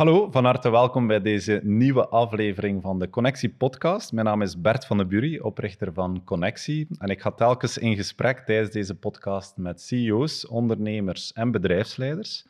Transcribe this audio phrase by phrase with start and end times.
[0.00, 4.12] Hallo, van harte welkom bij deze nieuwe aflevering van de Connectie Podcast.
[4.12, 6.86] Mijn naam is Bert van de Bury, oprichter van Connectie.
[6.98, 12.46] En ik ga telkens in gesprek tijdens deze podcast met CEO's, ondernemers en bedrijfsleiders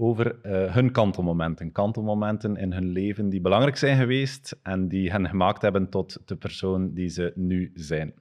[0.00, 1.72] over uh, hun kantelmomenten.
[1.72, 6.36] Kantelmomenten in hun leven die belangrijk zijn geweest en die hen gemaakt hebben tot de
[6.36, 8.14] persoon die ze nu zijn.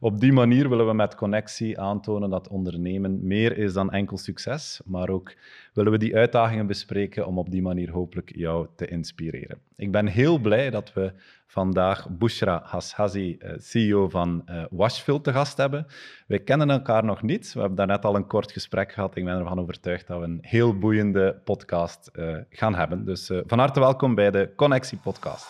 [0.00, 4.80] Op die manier willen we met Connectie aantonen dat ondernemen meer is dan enkel succes,
[4.84, 5.36] maar ook
[5.72, 9.58] willen we die uitdagingen bespreken om op die manier hopelijk jou te inspireren.
[9.76, 11.12] Ik ben heel blij dat we
[11.50, 15.86] vandaag Bushra Hashazi, eh, CEO van uh, Washfield, te gast hebben.
[16.26, 17.52] Wij kennen elkaar nog niet.
[17.52, 19.16] We hebben daarnet al een kort gesprek gehad.
[19.16, 23.04] Ik ben ervan overtuigd dat we een heel boeiende podcast uh, gaan hebben.
[23.04, 25.46] Dus van harte welkom bij de Connectie Podcast.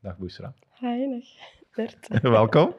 [0.00, 0.54] Dag Bushra.
[0.80, 1.28] Hi, dag
[1.74, 2.08] Bert.
[2.22, 2.74] welkom.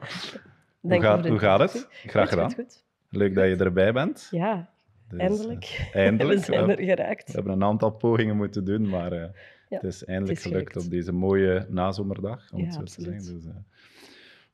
[0.80, 1.88] Hoe gaat, hoe gaat het?
[1.90, 2.54] Graag gedaan.
[2.54, 2.84] Goed, goed.
[3.08, 4.28] Leuk dat je erbij bent.
[4.30, 4.73] Ja,
[5.18, 5.88] dus, eindelijk.
[5.94, 6.38] Uh, eindelijk.
[6.38, 7.26] we zijn er geraakt.
[7.26, 9.30] We hebben een aantal pogingen moeten doen, maar uh, ja,
[9.68, 13.18] het is eindelijk het is gelukt op deze mooie nazomerdag, om ja, het zo absoluut.
[13.18, 13.34] te zeggen.
[13.34, 13.54] Dus, uh,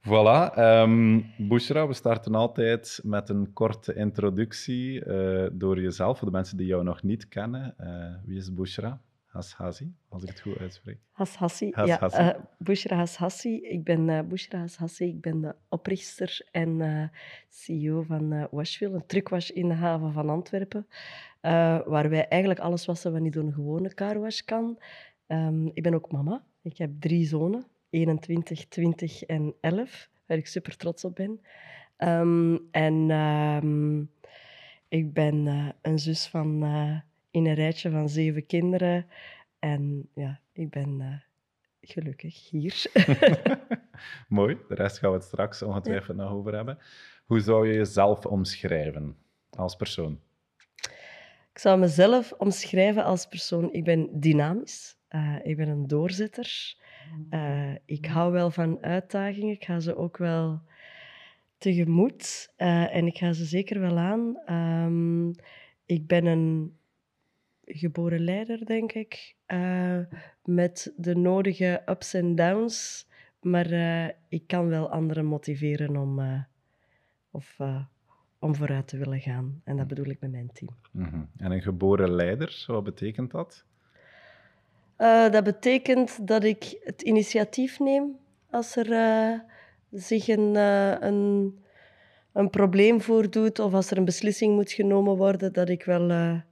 [0.01, 0.59] voilà.
[0.59, 5.03] Um, Bushra, we starten altijd met een korte introductie
[5.53, 7.75] door jezelf, voor de mensen die jou nog niet kennen.
[8.25, 9.01] wie is Bushra?
[9.31, 10.99] Hashassi, als ik het goed uitspreek.
[11.11, 12.23] Hashassi, Hashassi.
[12.23, 12.37] ja.
[12.37, 13.61] Uh, Bushra Hashassi.
[13.63, 15.05] Ik ben uh, Bushra Hashassi.
[15.05, 17.09] Ik ben de oprichter en uh,
[17.49, 20.87] CEO van Washville, een truckwash in de haven van Antwerpen,
[21.87, 24.79] waar wij eigenlijk alles wassen wat niet door een gewone carwash kan.
[25.27, 26.45] Um, ik ben ook mama.
[26.63, 31.41] Ik heb drie zonen, 21, 20 en 11, waar ik super trots op ben.
[31.99, 34.11] Um, en um,
[34.89, 35.47] ik ben
[35.83, 36.63] een zus van
[37.31, 39.07] in een rijtje van zeven kinderen.
[39.59, 41.15] En ja, ik ben uh,
[41.81, 42.83] gelukkig hier.
[44.29, 46.23] Mooi, de rest gaan we het straks ongetwijfeld ja.
[46.23, 46.79] nog over hebben.
[47.27, 49.17] Hoe zou je jezelf omschrijven
[49.51, 50.21] als persoon?
[51.53, 53.73] Ik zou mezelf omschrijven als persoon.
[53.73, 54.99] Ik ben dynamisch.
[55.11, 56.75] Uh, ik ben een doorzetter.
[57.31, 59.55] Uh, ik hou wel van uitdagingen.
[59.55, 60.63] Ik ga ze ook wel
[61.59, 62.53] tegemoet.
[62.57, 64.43] en ik ga ze zeker wel aan.
[64.57, 65.35] Um,
[65.87, 66.79] ik ben een
[67.73, 69.35] geboren leider, denk ik.
[69.47, 69.99] Uh,
[70.45, 73.09] met de nodige ups en downs.
[73.41, 76.43] Maar uh, ik kan wel anderen motiveren om, uh,
[77.31, 77.59] of,
[78.39, 79.61] om vooruit te willen gaan.
[79.65, 80.77] En dat bedoel ik met mijn team.
[80.91, 81.29] Mm -hmm.
[81.37, 83.65] En een geboren leider, wat betekent dat?
[85.31, 88.17] dat betekent dat ik het initiatief neem
[88.51, 89.43] als er
[89.91, 90.55] zich een,
[91.05, 91.59] een,
[92.33, 96.43] een probleem voordoet of als er een beslissing moet genomen worden, dat ik wel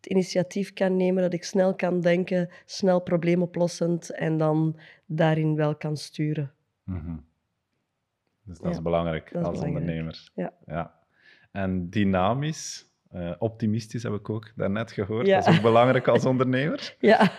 [0.00, 5.76] het initiatief kan nemen, dat ik snel kan denken, snel probleemoplossend en dan daarin wel
[5.76, 6.52] kan sturen.
[6.84, 7.28] Mm -hmm.
[8.44, 9.80] Dus dat ja, is belangrijk dat is als belangrijk.
[9.80, 10.30] ondernemer.
[10.34, 10.52] Ja.
[10.66, 10.94] ja.
[11.52, 15.26] En dynamisch, uh, optimistisch heb ik ook daarnet gehoord.
[15.26, 15.38] Ja.
[15.38, 16.96] Dat is ook belangrijk als ondernemer.
[16.98, 17.30] Ja.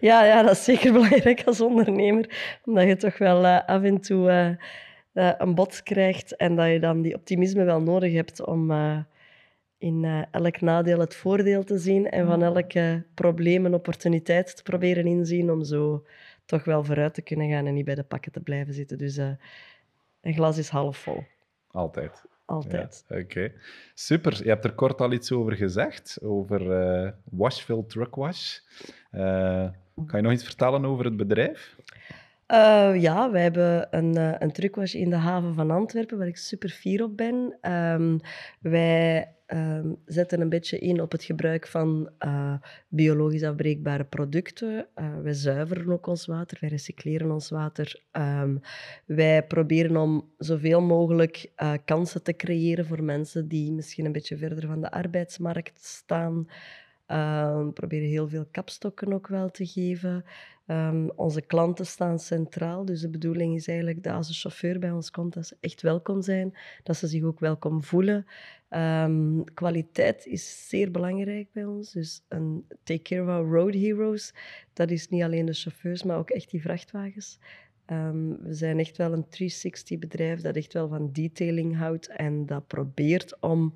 [0.00, 4.00] Ja, ja, dat is zeker belangrijk als ondernemer, omdat je toch wel uh, af en
[4.00, 4.56] toe
[5.12, 8.70] uh, een bod krijgt en dat je dan die optimisme wel nodig hebt om
[9.84, 14.56] in uh, elk nadeel het voordeel te zien en van elk uh, probleem een opportuniteit
[14.56, 16.06] te proberen inzien om zo
[16.44, 18.98] toch wel vooruit te kunnen gaan en niet bij de pakken te blijven zitten.
[18.98, 19.30] Dus uh,
[20.20, 21.24] een glas is half vol.
[21.70, 22.24] Altijd.
[22.44, 23.04] Altijd.
[23.08, 23.52] Ja, Oké, okay.
[23.94, 24.42] super.
[24.42, 28.58] Je hebt er kort al iets over gezegd, over Washville Truck Wash.
[29.10, 29.72] kan
[30.12, 31.76] je nog iets vertellen over het bedrijf?
[32.48, 36.36] Uh, ja, wij hebben een, uh, een truckwash in de haven van Antwerpen, waar ik
[36.36, 37.58] super fier op ben.
[37.72, 38.20] Um,
[38.60, 42.54] wij um, zetten een beetje in op het gebruik van uh,
[42.88, 44.86] biologisch afbreekbare producten.
[45.22, 48.02] wij zuiveren ook ons water, wij recycleren ons water.
[48.12, 48.60] Um,
[49.04, 51.50] wij proberen om zoveel mogelijk
[51.84, 56.46] kansen te creëren voor mensen die misschien een beetje verder van de arbeidsmarkt staan.
[57.06, 60.24] we proberen heel veel kapstokken ook wel te geven.
[61.16, 65.10] Onze klanten staan centraal, dus de bedoeling is eigenlijk dat als een chauffeur bij ons
[65.10, 68.26] komt, dat ze echt welkom zijn, dat ze zich ook welkom voelen.
[68.76, 74.34] Um, kwaliteit is zeer belangrijk bij ons, dus een take care of our road heroes,
[74.72, 77.38] dat is niet alleen de chauffeurs, maar ook echt die vrachtwagens.
[77.86, 82.66] Um, we zijn echt wel een 360-bedrijf dat echt wel van detailing houdt en dat
[82.66, 83.74] probeert om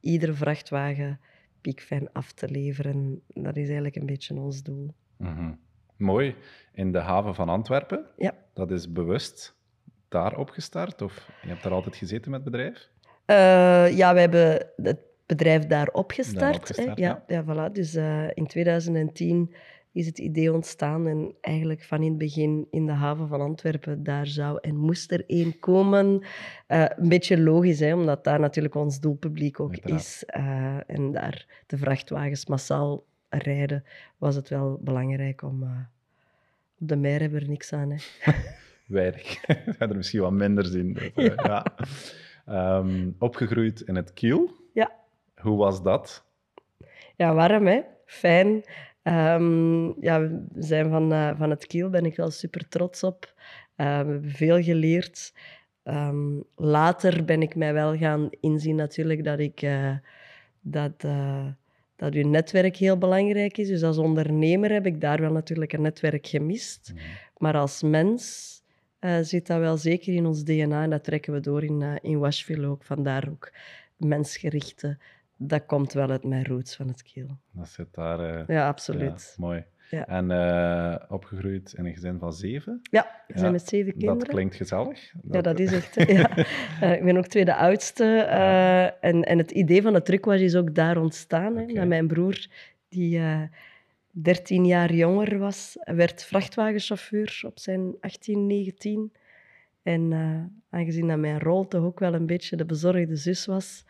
[0.00, 1.20] iedere vrachtwagen
[1.60, 3.22] piekfijn af te leveren.
[3.26, 4.94] Dat is eigenlijk een beetje ons doel.
[5.16, 5.58] Mm -hmm.
[5.96, 6.34] Mooi.
[6.72, 8.06] In de haven van Antwerpen?
[8.16, 8.34] Ja.
[8.54, 9.56] Dat is bewust
[10.08, 11.02] daar opgestart?
[11.02, 12.90] Of je hebt daar altijd gezeten met het bedrijf?
[13.26, 16.56] Uh, ja, we hebben het bedrijf daar opgestart.
[16.56, 17.44] Opgestart ja, ja.
[17.44, 17.72] ja, voilà.
[17.72, 19.54] Dus uh, in 2010
[19.92, 21.06] is het idee ontstaan.
[21.06, 25.12] En eigenlijk van in het begin in de haven van Antwerpen, daar zou en moest
[25.12, 26.24] er één komen.
[26.66, 30.24] Eh, een beetje logisch, hè, omdat daar natuurlijk ons doelpubliek ook is.
[30.26, 33.84] Eh, en daar de vrachtwagens massaal rijden,
[34.18, 35.62] was het wel belangrijk om...
[35.62, 35.70] eh,
[36.80, 37.90] op de meer hebben we er niks aan.
[37.90, 37.96] Hè.
[38.86, 39.46] Weinig.
[39.46, 40.92] We er misschien wat minder zien.
[40.92, 41.66] Dus, eh, ja.
[42.46, 44.50] Ehm, opgegroeid in het Kiel.
[44.72, 44.90] Ja.
[45.40, 46.24] Hoe was dat?
[47.16, 47.80] Ja, warm, hè?
[48.04, 48.64] Fijn.
[49.02, 53.34] Ehm, ja, we zijn van, eh, van het Kiel, ben ik wel super trots op.
[53.76, 55.32] Eh, we hebben veel geleerd.
[55.82, 59.96] Ehm, later ben ik mij wel gaan inzien natuurlijk dat, ik, eh,
[60.60, 61.46] dat, eh,
[61.96, 63.68] dat uw netwerk heel belangrijk is.
[63.68, 66.92] Dus als ondernemer heb ik daar wel natuurlijk een netwerk gemist.
[67.36, 68.54] Maar als mens
[68.98, 71.94] eh, zit dat wel zeker in ons DNA en dat trekken we door in, eh,
[72.00, 72.84] in Washville ook.
[72.84, 73.52] Vandaar ook
[73.96, 74.98] mensgerichte.
[75.36, 77.26] Dat komt wel uit mijn roots van het Kiel.
[77.52, 78.20] Dat zit daar.
[78.20, 79.34] eh, Ja, absoluut.
[79.36, 79.64] ja, mooi.
[79.90, 80.06] Ja.
[80.06, 80.24] En
[81.10, 82.78] opgegroeid in een gezin van zeven.
[82.90, 84.18] Ja, we Ja, zijn met zeven kinderen.
[84.18, 85.12] Dat klinkt gezellig.
[85.30, 85.94] Ja, dat is echt.
[86.10, 86.36] Ja.
[86.94, 88.04] Ik ben ook tweede oudste.
[89.00, 91.56] en, en het idee van de truckwash is ook daar ontstaan.
[91.56, 92.46] Hè, dat mijn broer,
[92.88, 93.20] die
[94.22, 99.12] 13 jaar jonger was, werd vrachtwagenchauffeur op zijn 18, 19.
[99.82, 103.84] En eh, aangezien dat mijn rol toch ook wel een beetje de bezorgde zus was,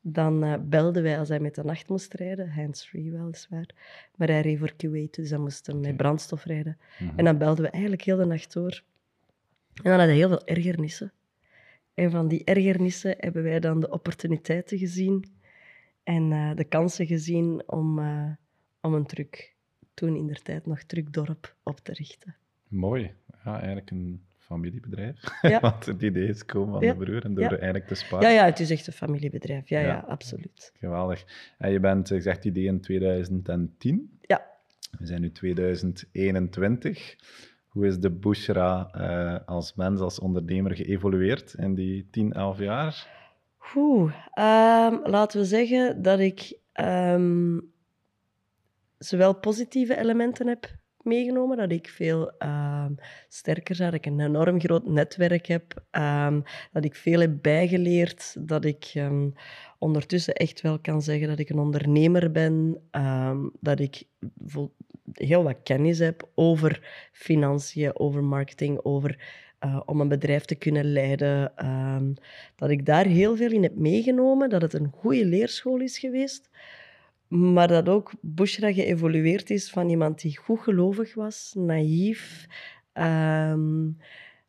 [0.00, 2.50] dan eh, belden wij als hij met de nacht moest rijden.
[2.50, 3.66] Hands-free weliswaar.
[4.16, 6.78] Maar hij reed voor Kuwait, dus hij moest hem met brandstof rijden.
[6.98, 7.18] Mhm.
[7.18, 8.82] En dan belden we eigenlijk heel de nacht door.
[9.74, 11.12] En dan hadden we heel veel ergernissen.
[11.94, 15.24] En van die ergernissen hebben wij dan de opportuniteiten gezien
[16.02, 17.98] en eh, de kansen gezien om,
[18.80, 19.54] om een truck,
[20.00, 22.36] toen in der tijd nog truckdorp, op te richten.
[22.68, 23.12] Mooi.
[23.44, 25.16] Ja, eigenlijk een familiebedrijf.
[25.42, 25.60] Ja.
[25.66, 26.92] Want het idee is komen van Ja.
[26.92, 27.50] de broer en door Ja.
[27.56, 28.28] eigenlijk te sparen.
[28.28, 29.68] Ja, ja, het is echt een familiebedrijf.
[29.68, 30.72] Ja, ja, absoluut.
[30.78, 31.24] Geweldig.
[31.58, 34.18] En je bent, je zegt idee in 2010.
[34.20, 34.46] Ja.
[34.98, 37.16] We zijn nu 2021.
[37.68, 43.18] Hoe is de Bushra eh, als mens, als ondernemer geëvolueerd in die 10, 11 jaar?
[43.76, 47.58] Oeh, ehm, laten we zeggen dat ik ehm,
[49.00, 52.92] zowel positieve elementen heb meegenomen, dat ik veel ehm,
[53.28, 56.40] sterker ben, dat ik een enorm groot netwerk heb, ehm,
[56.72, 59.30] dat ik veel heb bijgeleerd, dat ik ehm,
[59.78, 62.82] ondertussen echt wel kan zeggen dat ik een ondernemer ben,
[63.60, 64.02] dat ik
[65.12, 69.18] heel wat kennis heb over financiën, over marketing, over
[69.58, 71.52] eh, om een bedrijf te kunnen leiden.
[72.56, 76.50] dat ik daar heel veel in heb meegenomen, dat het een goede leerschool is geweest,
[77.30, 82.46] maar dat ook Bushra geëvolueerd is van iemand die goed gelovig was, naïef,
[82.92, 83.90] ehm,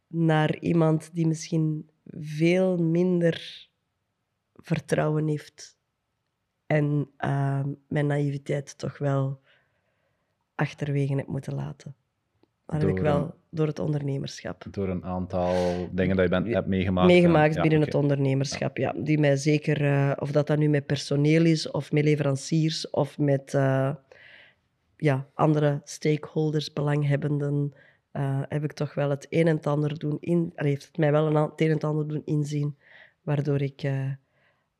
[0.08, 3.68] naar iemand die misschien veel minder
[4.56, 5.78] vertrouwen heeft
[6.66, 9.42] en ehm, mijn naïviteit toch wel
[10.56, 11.96] achterwege heb moeten laten.
[12.72, 15.54] Dat heb ik wel door het ondernemerschap Door een aantal
[15.92, 17.08] dingen dat je bent, hebt meegemaakt.
[17.08, 18.78] meegemaakt en- binnen het ondernemerschap.
[18.78, 18.94] Ja.
[18.98, 23.18] Die mij zeker, eh, of dat dat nu met personeel is, of met leveranciers, of
[23.18, 23.96] met eh,
[24.98, 27.74] ja, andere stakeholders, belanghebbenden,
[28.12, 30.98] eh, heb ik toch wel het een en het ander doen in, allee, heeft het
[30.98, 32.78] mij wel een, het een en het ander doen inzien,
[33.22, 34.12] waardoor ik eh,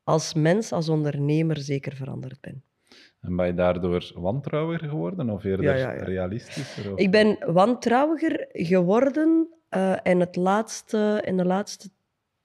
[0.04, 2.64] als mens, als ondernemer zeker veranderd ben.
[3.22, 6.04] En ben je daardoor wantrouwiger geworden of eerder Ja, ja, ja.
[6.04, 6.92] realistischer?
[6.94, 7.00] Of?
[7.00, 11.90] Ik ben wantrouwiger geworden eh, en het laatste, in de laatste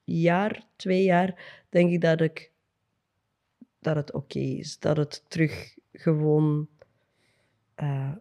[0.03, 2.51] jaar, twee jaar, denk ik dat, ik,
[3.79, 4.79] dat het oké is.
[4.79, 6.67] Dat het terug gewoon
[7.75, 8.11] eh,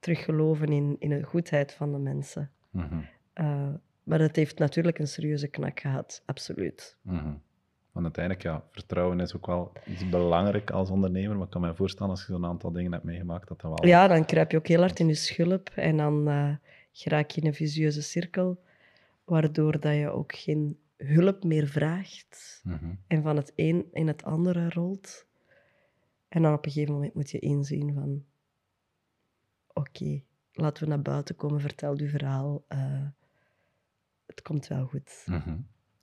[0.00, 2.50] terug geloven in, in de goedheid van de mensen.
[2.70, 3.00] Mhm,
[3.32, 3.68] Eh,
[4.02, 6.96] maar het heeft natuurlijk een serieuze knak gehad, absoluut.
[7.02, 7.34] mhm.
[7.98, 11.36] Want uiteindelijk, ja, vertrouwen is ook wel iets belangrijk als ondernemer.
[11.36, 13.88] Maar ik kan me voorstellen, als je zo'n aantal dingen hebt meegemaakt, dat dat wel...
[13.88, 16.54] Ja, dan kruip je ook heel hard in je schulp en dan eh
[16.92, 18.62] geraak je in een visieuze cirkel,
[19.24, 22.94] waardoor dat je ook geen hulp meer vraagt Mhm.
[23.06, 25.26] en van het een in het andere rolt.
[26.28, 28.24] En dan op een gegeven moment moet je inzien van,
[29.72, 30.20] oké,
[30.52, 32.64] laten we naar buiten komen, vertel uw verhaal.
[32.68, 33.06] eh,
[34.26, 35.24] het komt wel goed.
[35.26, 35.56] Mhm.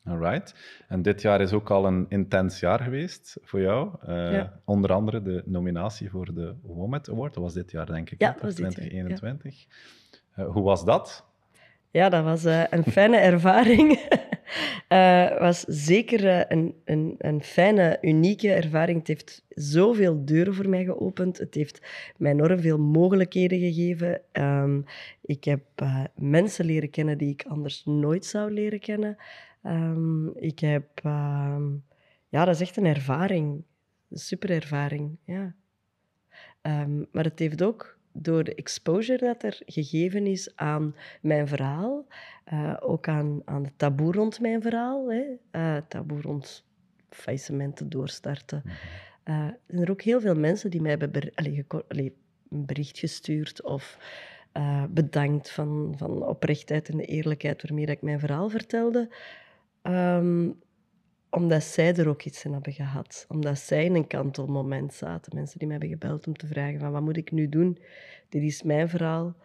[0.06, 0.56] Alright.
[0.88, 3.90] En dit jaar is ook al een intens jaar geweest voor jou.
[4.02, 4.60] Eh, Ja.
[4.66, 7.34] Onder andere de nominatie voor de WOMET Award.
[7.34, 9.66] Dat was dit jaar, denk ik, Ja, hè, dat was dit jaar, 2021.
[10.36, 11.26] Eh, hoe was dat?
[11.92, 14.00] Ja, dat was eh, een fijne ervaring.
[14.88, 18.98] Het was zeker een, een, een fijne, unieke ervaring.
[18.98, 21.38] Het heeft zoveel deuren voor mij geopend.
[21.38, 21.82] Het heeft
[22.18, 24.22] mij enorm veel mogelijkheden gegeven.
[24.32, 24.82] Ehm,
[25.22, 25.62] ik heb
[26.16, 29.18] mensen leren kennen die ik anders nooit zou leren kennen.
[29.66, 30.88] Ehm, ik heb...
[31.04, 31.64] ehm,
[32.30, 33.64] ja, dat is echt een ervaring.
[34.10, 35.56] Een super ervaring, ja.
[36.62, 42.06] Ehm, maar het heeft ook door de exposure dat er gegeven is aan mijn verhaal,
[42.54, 46.66] uh, ook aan, aan het taboe rond mijn verhaal, hè, uh, taboe rond
[47.10, 48.62] faillissementen doorstarten.
[48.66, 49.58] Mm -hmm.
[49.68, 52.16] zijn er ook heel veel mensen die mij hebben ber allee, allee,
[52.50, 53.98] een bericht gestuurd of
[54.90, 59.10] bedankt van, van oprechtheid en de eerlijkheid waarmee ik mijn verhaal vertelde.
[59.88, 60.64] Um,
[61.30, 63.26] omdat zij er ook iets in hebben gehad.
[63.28, 65.36] Omdat zij in een kantelmoment zaten.
[65.36, 67.78] Mensen die mij hebben gebeld om te vragen van wat moet ik nu doen?
[68.30, 69.36] Dit is mijn verhaal.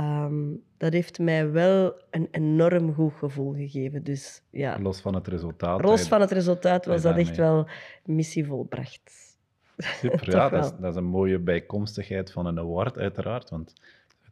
[0.00, 4.04] Um, dat heeft mij wel een enorm goed gevoel gegeven.
[4.04, 4.78] Dus, ja.
[4.80, 5.82] Los van het resultaat.
[5.82, 7.68] Los van het resultaat was dat echt wel
[8.04, 9.36] missie volbracht.
[9.76, 13.50] Super, ja, dat is, dat is, een mooie bijkomstigheid van een award, uiteraard.
[13.50, 13.72] Want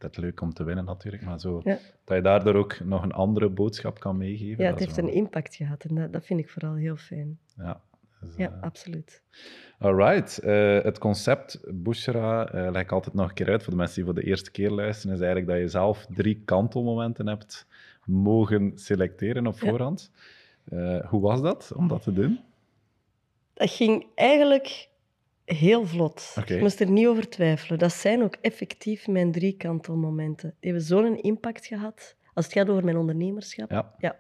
[0.02, 1.62] het leuk om te winnen natuurlijk, maar zo,
[2.04, 4.64] dat je daardoor ook nog een andere boodschap kan meegeven.
[4.64, 7.38] Ja, het heeft een impact gehad en dat, dat, vind ik vooral heel fijn.
[7.57, 7.80] Ja,
[8.21, 8.62] dus, ja uh...
[8.62, 9.23] absoluut.
[9.78, 13.78] Alright, uh, het concept Bushra, uh, leg ik altijd nog een keer uit voor de
[13.78, 17.66] mensen die voor de eerste keer luisteren, is eigenlijk dat je zelf drie kantelmomenten hebt
[18.04, 20.11] mogen selecteren op voorhand.
[20.64, 21.07] Ja.
[21.07, 22.40] hoe was dat om dat te doen?
[23.54, 24.89] Dat ging eigenlijk
[25.57, 26.37] Heel vlot.
[26.47, 27.78] Ik moest er niet over twijfelen.
[27.78, 30.54] Dat zijn ook effectief mijn drie kantelmomenten.
[30.61, 32.16] Die hebben zo'n impact gehad.
[32.35, 33.71] Als het gaat over mijn ondernemerschap.
[33.71, 33.95] Ja.
[33.99, 34.16] ja.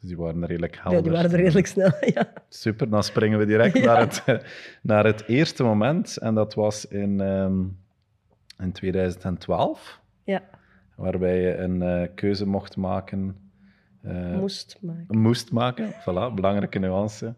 [0.00, 0.94] Dus die waren redelijk helder.
[0.94, 2.32] Ja, die waren redelijk snel, ja.
[2.48, 4.24] Super, dan springen we direct naar, het,
[4.82, 6.16] naar het eerste moment.
[6.16, 7.78] En dat was in, um,
[8.58, 10.00] in 2012.
[10.24, 10.42] Ja.
[10.94, 13.36] Waarbij je een uh, keuze mocht maken.
[14.04, 15.18] Uh, moest maken.
[15.18, 17.34] Moest maken, voilà, belangrijke nuance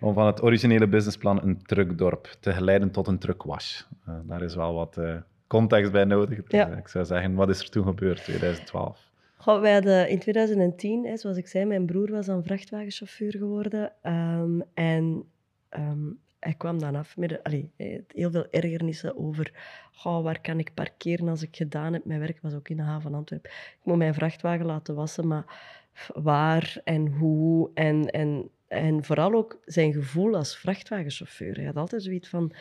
[0.00, 3.82] om van het originele businessplan een truckdorp te geleiden tot een truckwash.
[4.08, 6.42] Uh, daar is wel wat uh, context bij nodig.
[6.42, 6.66] Dus, ja.
[6.66, 9.10] ik zou zeggen, wat is er toen gebeurd, 2012?
[9.36, 13.92] Goh, wij hadden in 2010, hè, zoals ik zei, mijn broer was dan vrachtwagenchauffeur geworden.
[14.02, 15.24] Um, en
[15.70, 17.70] um, hij kwam dan af met allee,
[18.14, 19.52] heel veel ergernissen over
[19.92, 22.04] goh, waar kan ik parkeren als ik gedaan heb.
[22.04, 23.50] Mijn werk was ook in de haven van Antwerpen.
[23.50, 25.44] Ik moet mijn vrachtwagen laten wassen, maar
[26.14, 31.54] waar en hoe en, en en vooral ook zijn gevoel als vrachtwagenchauffeur.
[31.54, 32.52] Hij had altijd zoiets van,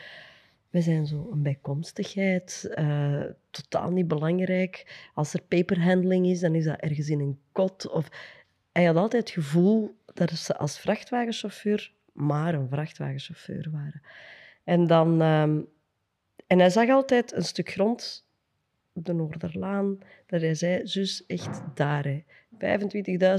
[0.69, 5.07] we zijn zo een bijkomstigheid, uh, totaal niet belangrijk.
[5.13, 7.89] Als er paperhandling is, dan is dat ergens in een kot.
[7.89, 8.09] Of...
[8.71, 14.01] Hij had altijd het gevoel dat ze als vrachtwagenchauffeur maar een vrachtwagenchauffeur waren.
[14.63, 15.67] En, dan, um,
[16.47, 18.26] en hij zag altijd een stuk grond,
[19.05, 22.03] de Noorderlaan, dat hij zei, zus, echt daar.
[22.03, 22.23] Hè.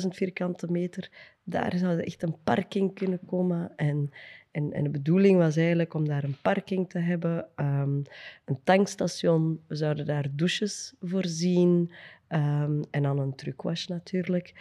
[0.02, 1.10] 25.000 vierkante meter,
[1.42, 3.72] daar zou echt een parking kunnen komen.
[3.76, 4.10] En,
[4.50, 8.02] en, en de bedoeling was eigenlijk om daar een parking te hebben, um,
[8.44, 9.60] een tankstation.
[9.66, 11.90] We zouden daar douches voorzien
[12.28, 14.52] um, en dan een truckwash natuurlijk.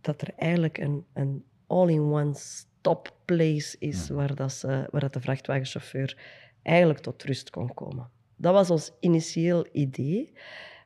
[0.00, 5.20] Dat er eigenlijk een, een all-in-one stop place is waar, dat ze, waar dat de
[5.20, 6.16] vrachtwagenchauffeur
[6.62, 8.10] eigenlijk tot rust kon komen.
[8.40, 10.32] Dat was ons initieel idee.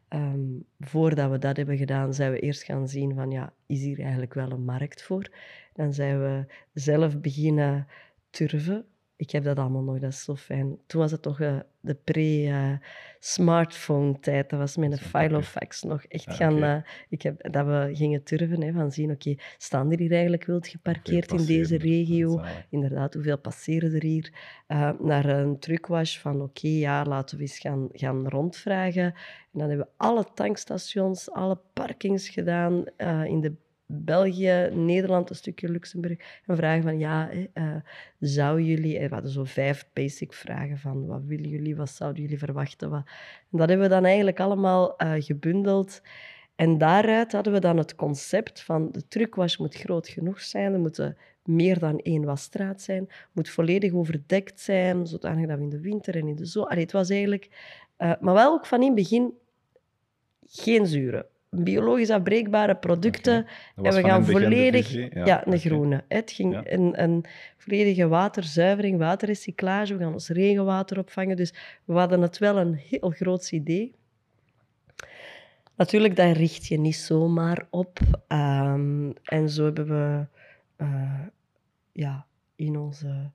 [0.08, 4.00] Um, voordat we dat hebben gedaan, zijn we eerst gaan zien van, ja, is hier
[4.00, 5.30] eigenlijk wel een markt voor?
[5.72, 7.86] Dan zijn we zelf beginnen
[8.30, 10.78] turven ik heb dat allemaal nog, dat is zo fijn.
[10.86, 14.50] Toen was het uh, de pre-smartphone-tijd.
[14.50, 16.64] Dat was met een filofax nog echt ah, gaan...
[16.64, 16.76] Uh,
[17.08, 20.44] ik heb, dat we gingen turven, hè, van zien, oké, okay, staan er hier eigenlijk
[20.44, 22.40] wild geparkeerd in deze regio?
[22.70, 24.32] Inderdaad, hoeveel passeren er hier?
[24.68, 29.04] Uh, naar een truckwash van, oké, okay, ja, laten we eens gaan, gaan rondvragen.
[29.04, 29.14] En
[29.52, 32.84] dan hebben we alle tankstations, alle parkings gedaan
[33.24, 33.54] in de
[33.86, 36.18] België, Nederland, een stukje Luxemburg.
[36.46, 37.76] En vragen van, ja, uh,
[38.18, 38.98] zou jullie...
[38.98, 42.90] We hadden zo vijf basic vragen van, wat willen jullie, wat zouden jullie verwachten?
[42.90, 43.02] Wat...
[43.50, 46.02] En dat hebben we dan eigenlijk allemaal uh, gebundeld.
[46.54, 50.80] En daaruit hadden we dan het concept van, de truckwash moet groot genoeg zijn, er
[50.80, 55.80] moeten meer dan één wasstraat zijn, moet volledig overdekt zijn, zodanig dat we in de
[55.80, 56.76] winter en in de zomer...
[56.76, 57.48] Het was eigenlijk...
[57.96, 59.34] Maar wel ook van in het begin
[60.46, 63.46] geen zuren biologisch afbreekbare producten.
[63.76, 64.92] En we gaan volledig...
[65.24, 66.04] Ja, een groene.
[66.08, 67.24] Het ging een, een,
[67.56, 69.96] volledige waterzuivering, waterrecyclage.
[69.96, 71.36] We gaan ons regenwater opvangen.
[71.36, 73.94] Dus we hadden het wel een heel groot idee.
[75.76, 78.00] Natuurlijk, daar richt je niet zomaar op.
[78.28, 80.26] Um, en zo hebben we
[80.84, 81.20] uh,
[81.92, 83.30] ja, in onze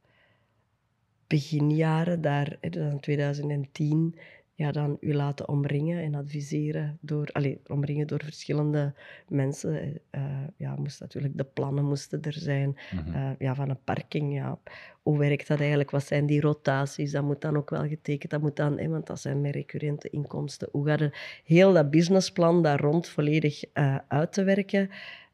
[1.28, 4.16] beginjaren, daar, in 2010,
[4.60, 8.94] ja, dan u laten omringen en adviseren door, allez, omringen door verschillende
[9.28, 10.02] mensen.
[10.12, 10.22] Uh,
[10.58, 12.78] ja, moest natuurlijk, de plannen moesten er zijn.
[13.08, 14.60] uh, ja, van een parking, ja.
[15.02, 15.92] Hoe werkt dat eigenlijk?
[15.92, 17.12] Wat zijn die rotaties?
[17.12, 18.32] Dat moet dan ook wel getekend.
[18.32, 20.70] Dat moet dan, hè, want dat zijn meer recurrente inkomsten.
[20.72, 24.90] Hoe gaat er heel dat businessplan daar rond volledig uh, uit te werken?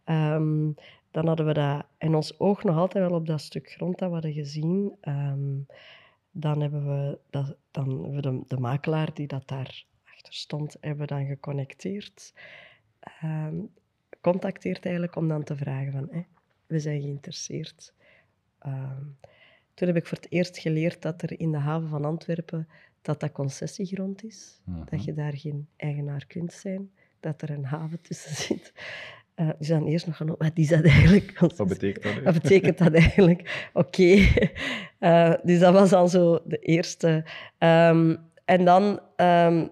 [0.06, 0.76] Um,
[1.12, 4.08] dan hadden we dat in ons oog nog altijd wel op dat stuk grond dat
[4.08, 4.96] we hadden gezien.
[5.02, 5.66] Um,
[6.38, 10.78] dan hebben we, dat, dan hebben we de, de makelaar die dat daar achter stond,
[10.82, 12.34] hebben dan geconnecteerd.
[13.00, 13.56] Ehm,
[14.22, 16.26] contacteert eigenlijk om dan te vragen van, hé,
[16.68, 17.94] we zijn geïnteresseerd.
[18.60, 19.04] Ehm,
[19.74, 22.68] toen heb ik voor het eerst geleerd dat er in de haven van Antwerpen
[23.02, 24.62] dat dat concessiegrond is.
[24.66, 24.86] Mhm.
[24.86, 26.92] Dat je daar geen eigenaar kunt zijn.
[27.20, 28.74] Dat er een haven tussen zit.
[29.58, 31.40] Dus dan eerst nog gaan, wat is dat eigenlijk?
[31.40, 32.24] Wat betekent dat?
[32.24, 33.62] Wat betekent dat eigenlijk?
[33.74, 34.28] Oké.
[35.00, 37.26] Eh, dus dat was al zo de eerste.
[37.58, 38.16] Ehm,
[38.46, 39.68] en dan ehm,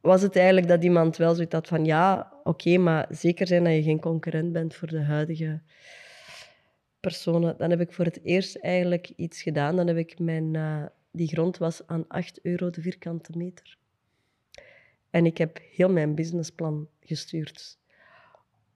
[0.00, 3.74] was het eigenlijk dat iemand wel zoiets had van ja, oké, maar zeker zijn dat
[3.74, 5.60] je geen concurrent bent voor de huidige
[7.00, 7.54] personen.
[7.58, 9.76] Dan heb ik voor het eerst eigenlijk iets gedaan.
[9.76, 10.54] Dan heb ik mijn...
[10.54, 13.76] eh, die grond was aan 8 euro de vierkante meter.
[15.10, 17.78] En ik heb heel mijn businessplan gestuurd.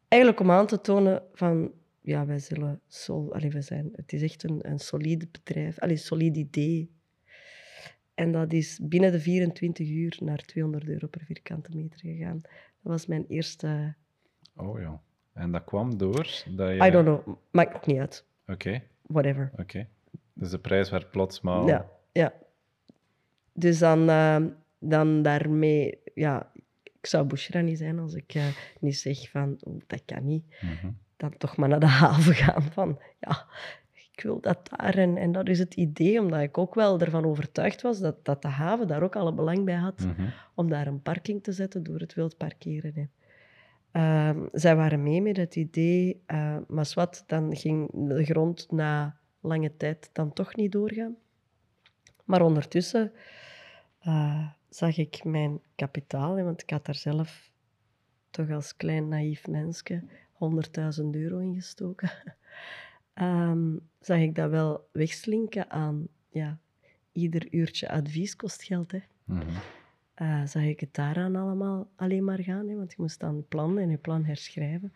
[0.08, 1.72] Eigenlijk om aan te tonen van...
[2.00, 2.80] Ja, wij zullen...
[2.86, 5.78] Sol, allee, zijn, het is echt een, een solide bedrijf.
[5.78, 6.90] Allee, een solid idee.
[8.14, 12.40] En dat is binnen de 24 uur naar 200 euro per vierkante meter gegaan.
[12.82, 13.94] Dat was mijn eerste...
[14.56, 15.00] Oh ja.
[15.32, 16.86] En dat kwam door dat je...
[16.86, 17.36] I don't know.
[17.50, 18.24] Maakt ook niet uit.
[18.46, 19.50] Oké, Whatever.
[19.56, 19.86] oké.
[20.32, 21.66] Dus de prijs werd plots maar...
[21.66, 22.32] Ja, ja.
[23.52, 24.44] Dus dan, eh,
[24.78, 25.98] dan daarmee...
[26.14, 26.52] Ja,
[27.00, 28.46] ik zou Bushra niet zijn als ik eh,
[28.80, 29.58] niet zeg van...
[29.66, 30.44] "Oeh, dat kan niet.
[30.60, 30.90] Mhm.
[31.16, 32.98] Dan toch maar naar de haven gaan van...
[33.20, 33.46] Ja,
[34.14, 34.94] ik wil dat daar.
[34.94, 38.42] En, en dat is het idee, omdat ik ook wel ervan overtuigd was dat, dat
[38.42, 40.28] de haven daar ook alle belang bij had Mhm.
[40.54, 42.92] om daar een parking te zetten door het wild parkeren.
[42.94, 43.04] Hè.
[43.92, 49.16] Ehm, zij waren mee met het idee, eh, maar zwart, dan ging de grond na
[49.40, 51.16] lange tijd dan toch niet doorgaan.
[52.24, 53.12] Maar ondertussen
[53.98, 57.50] eh, zag ik mijn kapitaal, want ik had daar zelf
[58.30, 62.10] toch als klein naïef mensje 100.000 euro in gestoken.
[63.14, 66.58] Ehm, zag ik dat wel wegslinken aan, ja,
[67.12, 69.42] ieder uurtje advies kost geld, hè Mhm.
[70.14, 72.68] eh, zag ik het daaraan allemaal alleen maar gaan.
[72.68, 74.92] Hè, want je moest dan een plan en je plan herschrijven.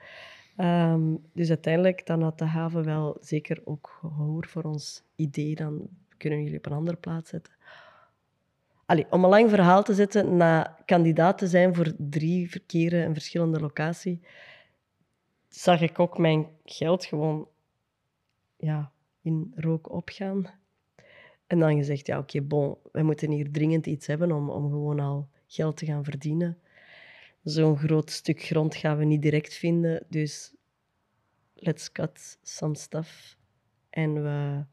[0.57, 5.55] Ehm, dus uiteindelijk dan had de haven wel zeker ook gehoor voor ons idee.
[5.55, 7.52] Dan kunnen jullie op een andere plaats zetten.
[8.87, 13.13] Allee, om een lang verhaal te zetten, na kandidaat te zijn voor drie verkeren een
[13.13, 14.21] verschillende locatie,
[15.49, 17.49] zag ik ook mijn geld gewoon
[18.56, 20.61] ja, in rook opgaan.
[21.47, 25.00] En dan gezegd, ja oké, bon, wij moeten hier dringend iets hebben om, om gewoon
[25.00, 26.59] al geld te gaan verdienen.
[27.43, 30.54] Zo'n groot stuk grond gaan we niet direct vinden, dus
[31.54, 33.37] let's cut some stuff.
[33.91, 34.65] En we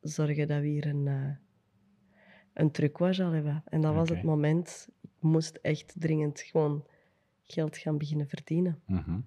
[0.00, 1.36] zorgen dat we hier een, eh
[2.54, 3.62] een al hebben.
[3.68, 6.84] En dat was het moment, ik moest echt dringend gewoon
[7.42, 8.80] geld gaan beginnen verdienen.
[8.86, 9.18] Mhm.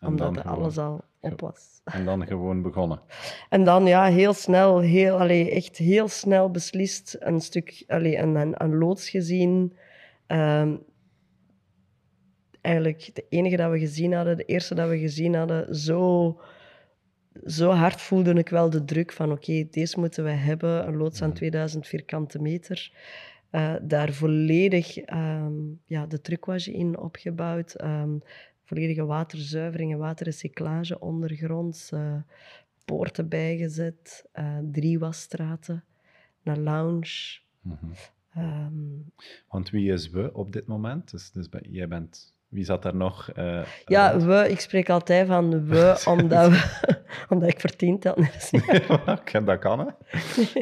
[0.00, 1.80] Omdat gewoon- alles al op was.
[1.84, 3.00] En dan gewoon begonnen.
[3.48, 8.34] En dan ja, heel snel, heel, allee, echt heel snel beslist een stuk, allee, een,
[8.34, 9.76] een, een loods gezien.
[10.26, 10.76] Ehm,
[12.60, 16.40] eigenlijk de enige dat we gezien hadden, de eerste dat we gezien hadden, zo,
[17.46, 20.86] zo hard voelde ik wel de druk van oké, deze moeten we hebben.
[20.86, 22.92] Een loods aan 2000 vierkante meter.
[23.50, 25.52] Eh, daar volledig ehm,
[25.86, 27.74] ja, de truckwage in opgebouwd.
[27.74, 28.16] ehm,
[28.64, 31.92] volledige waterzuivering en waterrecyclage ondergronds.
[31.92, 32.16] eh,
[32.84, 35.84] poorten bijgezet, eh, drie wasstraten,
[36.44, 37.38] een lounge.
[37.60, 37.76] Mhm.
[38.34, 38.72] ehm,
[39.48, 41.10] Want wie is we op dit moment?
[41.10, 42.32] Dus, dus jij bent...
[42.48, 43.30] Wie zat daar nog?
[43.86, 48.16] ja, we, ik spreek altijd van we, omdat, we, omdat ik verdiend had.
[48.50, 49.86] Nee, dat kan, hè?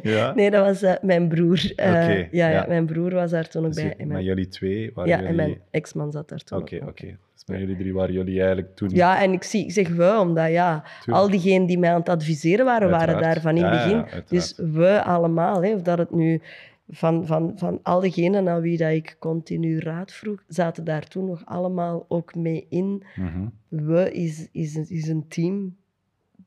[0.13, 0.35] Ja.
[0.35, 1.73] Nee, dat was eh, mijn broer.
[1.73, 3.95] Oké, ja, ja, mijn broer was daar toen ook Dus bij.
[3.97, 5.31] En mijn, jullie twee waren ja, jullie...
[5.31, 6.89] en mijn ex-man zat daar toen Oké, ook.
[6.89, 7.17] oké.
[7.35, 8.91] Dus met jullie drie waren jullie eigenlijk toen...
[8.93, 11.25] Ja, en ik, zie, ik zeg we, omdat ja, Tuurlijk.
[11.25, 14.23] al diegenen die mij aan het adviseren waren, waren daar van in het begin.
[14.29, 16.41] dus we allemaal, hè, of dat het nu
[16.89, 21.25] van, van, van al diegenen aan wie dat ik continu raad vroeg, zaten daar toen
[21.25, 23.03] nog allemaal ook mee in.
[23.17, 23.47] Mhm.
[23.69, 25.77] We is, is, is een team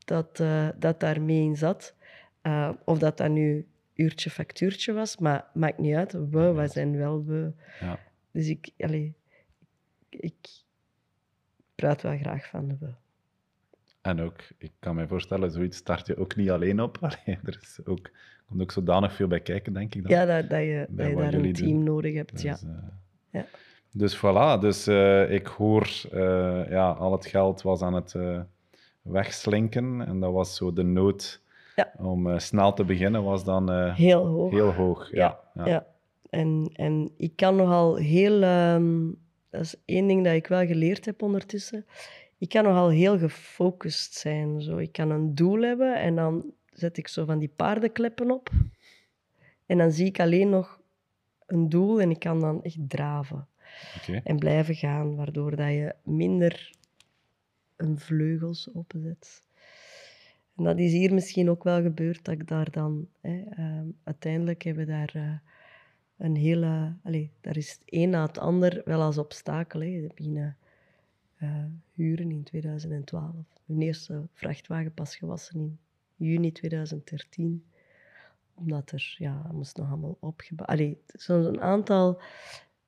[0.06, 1.94] dat, eh, dat daar mee in zat.
[2.40, 6.12] Eh, of dat dat nu uurtje factuurtje was, maar maakt niet uit.
[6.12, 7.52] We, zijn wel we.
[7.80, 7.98] Ja.
[8.30, 9.14] Dus ik, allee,
[10.08, 10.34] ik
[11.74, 12.90] praat wel graag van de we.
[14.00, 16.98] En ook, ik kan me voorstellen, zoiets start je ook niet alleen op.
[17.02, 18.10] Allee, er is ook,
[18.48, 20.02] komt ook zodanig veel bij kijken, denk ik.
[20.02, 20.10] Dan.
[20.12, 21.82] Ja, dat, dat je, dat daar een team doen.
[21.82, 22.32] nodig hebt.
[22.32, 22.58] Dus, ja.
[22.62, 22.88] eh,
[23.30, 23.46] Ja.
[23.92, 24.88] dus voilà, dus
[25.30, 25.88] ik hoor,
[26.68, 28.14] ja, al het geld was aan het
[29.08, 30.06] wegslinken.
[30.06, 31.40] En dat was zo de nood
[31.76, 31.92] Ja.
[31.98, 34.50] om eh, snel te beginnen, was dan eh, Heel hoog.
[34.50, 35.10] heel hoog.
[35.12, 35.66] Ja, ja.
[35.66, 35.86] Ja.
[36.30, 38.42] En, en ik kan nogal heel...
[38.42, 39.06] ehm,
[39.50, 41.86] dat is één ding dat ik wel geleerd heb ondertussen.
[42.38, 44.60] Ik kan nogal heel gefocust zijn.
[44.62, 44.76] Zo.
[44.76, 48.50] Ik kan een doel hebben en dan zet ik zo van die paardenkleppen op.
[49.66, 50.80] En dan zie ik alleen nog
[51.46, 53.46] een doel en ik kan dan echt draven
[54.24, 56.72] en blijven gaan, waardoor dat je minder
[57.76, 59.44] een vleugels openzet.
[60.56, 63.08] En dat is hier misschien ook wel gebeurd, dat ik daar dan...
[63.20, 65.38] Hè, ehm, uiteindelijk hebben we daar eh,
[66.16, 66.96] een hele...
[67.02, 69.80] Allee, daar is het een na het ander wel als obstakel.
[69.80, 70.08] Hè.
[71.36, 73.34] Eh, huren in 2012.
[73.64, 75.78] Mijn eerste vrachtwagen pas gewassen in
[76.28, 77.64] juni 2013.
[78.54, 80.68] Omdat er, ja, moest nog allemaal opgebouwd...
[80.68, 82.20] Allee, zo'n aantal...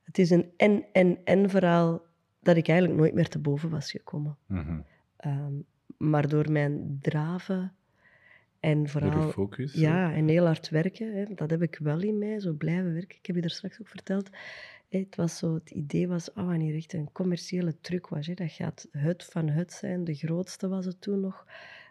[0.03, 2.03] Het is een en-en-en verhaal
[2.41, 4.37] dat ik eigenlijk nooit meer te boven was gekomen.
[4.47, 4.81] Mhm.
[5.17, 5.53] Ehm,
[5.97, 7.73] maar door mijn draven
[8.61, 9.31] en vooral...
[9.31, 9.73] focus.
[9.73, 13.19] Ja, en heel hard werken, hè, dat heb ik wel in mij, zo blijven werken.
[13.19, 14.31] Ik heb je er straks ook verteld.
[14.89, 18.27] Het, was zo, het idee was, oh, wanneer echt een commerciële truc was.
[18.27, 20.05] Hè, dat gaat het van het zijn.
[20.05, 21.47] De grootste was het toen nog,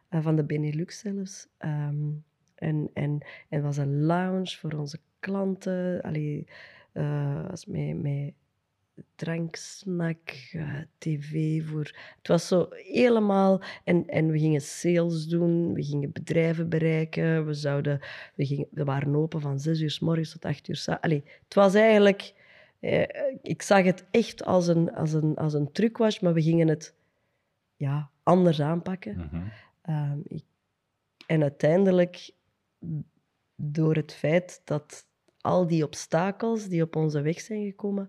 [0.10, 1.48] eh, van de Benelux zelfs.
[1.58, 2.10] Ehm,
[2.56, 6.02] en, en, en was een lounge voor onze klanten.
[6.02, 6.48] Allee,
[6.92, 8.34] eh, was met, met
[9.16, 11.92] drank, snack, eh, tv voor...
[12.18, 13.62] Het was zo helemaal...
[13.84, 18.00] En, en we gingen sales doen, we gingen bedrijven bereiken, we, zouden,
[18.36, 21.24] we, gingen, we waren open van zes uur s morgens tot acht uur s Allee,
[21.44, 22.34] het was eigenlijk...
[22.80, 23.04] Eh,
[23.42, 26.68] ik zag het echt als een, als een, als een truc was, maar we gingen
[26.68, 26.96] het
[27.76, 29.18] ja, anders aanpakken.
[29.18, 29.44] Mhm.
[29.82, 30.46] Ehm, ik-
[31.26, 32.30] en uiteindelijk,
[33.56, 35.06] door het feit dat
[35.42, 38.08] al die obstakels die op onze weg zijn gekomen,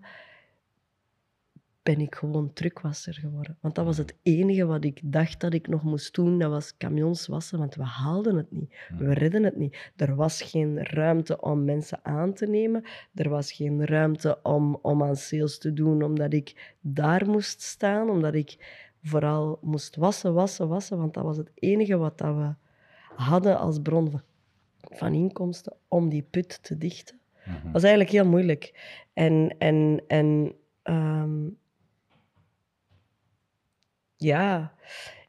[1.83, 3.57] ben ik gewoon truckwasser geworden.
[3.61, 6.77] Want dat was het enige wat ik dacht dat ik nog moest doen, dat was
[6.77, 8.73] camions wassen, want we haalden het niet.
[8.97, 9.91] We redden het niet.
[9.95, 12.83] Er was geen ruimte om mensen aan te nemen.
[13.13, 18.09] Er was geen ruimte om, om aan sales te doen, omdat ik daar moest staan,
[18.09, 18.57] omdat ik
[19.03, 22.53] vooral moest wassen, wassen, wassen, want dat was het enige wat dat we
[23.15, 24.21] hadden als bron van,
[24.79, 27.19] van inkomsten om die put te dichten.
[27.45, 27.63] Mhm.
[27.63, 28.73] Dat was eigenlijk heel moeilijk.
[29.13, 31.47] En, en, en ehm,
[34.19, 34.73] ja,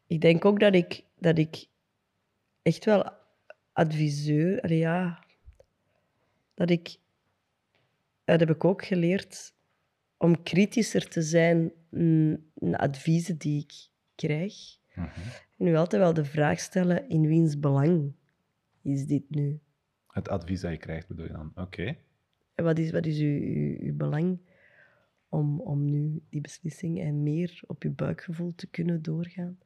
[0.06, 1.66] ik denk ook dat ik, dat ik
[2.62, 3.12] echt wel
[3.72, 5.24] adviseur, ja,
[6.54, 6.96] dat ik,
[8.24, 9.54] dat heb ik ook geleerd,
[10.16, 14.54] om kritischer te zijn mm, naar adviezen die ik krijg.
[14.94, 15.08] Mhm.
[15.58, 18.12] En nu altijd wel de vraag stellen, in wiens belang
[18.82, 19.60] is dit nu?
[20.06, 21.52] Het advies dat je krijgt, bedoel je dan?
[21.54, 21.96] Oké.
[22.54, 24.38] En wat is, wat is uw, uw, uw belang
[25.30, 29.58] om, om nu die beslissing en meer op je buikgevoel te kunnen doorgaan?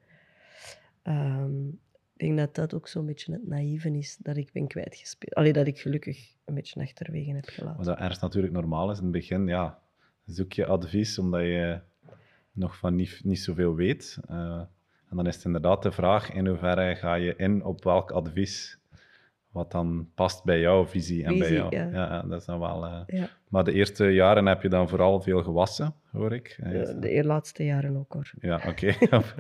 [1.03, 1.69] Ehm,
[2.17, 5.35] ik denk dat dat ook zo'n beetje het naïeve is dat ik ben kwijtgespeeld.
[5.35, 7.77] Allee, dat ik gelukkig een beetje achterwege heb gelaten.
[7.77, 9.79] Wat dat ergens natuurlijk normaal is in het begin, ja,
[10.27, 11.81] zoek je advies omdat je
[12.53, 14.19] nog van niet, niet zoveel weet.
[14.29, 14.63] Eh,
[15.09, 18.79] en dan is het inderdaad de vraag in hoeverre ga je in op welk advies
[19.55, 21.77] wat dan past bij jouw visie en bij jou.
[21.77, 21.89] ja.
[21.93, 22.85] ja, dat is dan wel...
[22.85, 26.57] eh, Ja, Maar de eerste jaren heb je dan vooral veel gewassen, hoor ik.
[26.63, 28.31] Eh, de, de laatste jaren ook hoor.
[28.41, 28.95] Ja, oké.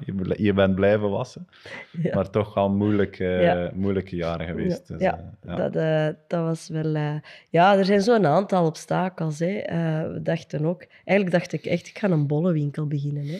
[0.36, 1.48] je, bent blijven wassen,
[2.02, 2.14] Ja.
[2.14, 3.70] maar toch al moeilijke, Ja.
[3.74, 4.88] moeilijke jaren geweest.
[4.88, 5.56] Ja, Dus, ja, eh, ja.
[5.56, 6.94] Dat, eh, dat was wel...
[6.94, 7.14] eh,
[7.50, 9.38] ja, er zijn zo'n aantal obstakels.
[9.38, 9.56] Hè.
[9.58, 10.86] Eh, we dachten ook...
[11.04, 13.26] Eigenlijk dacht ik echt, ik ga een bollenwinkel beginnen.
[13.26, 13.38] Hè.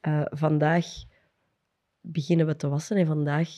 [0.00, 0.86] Eh, vandaag
[2.00, 3.48] beginnen we te wassen en vandaag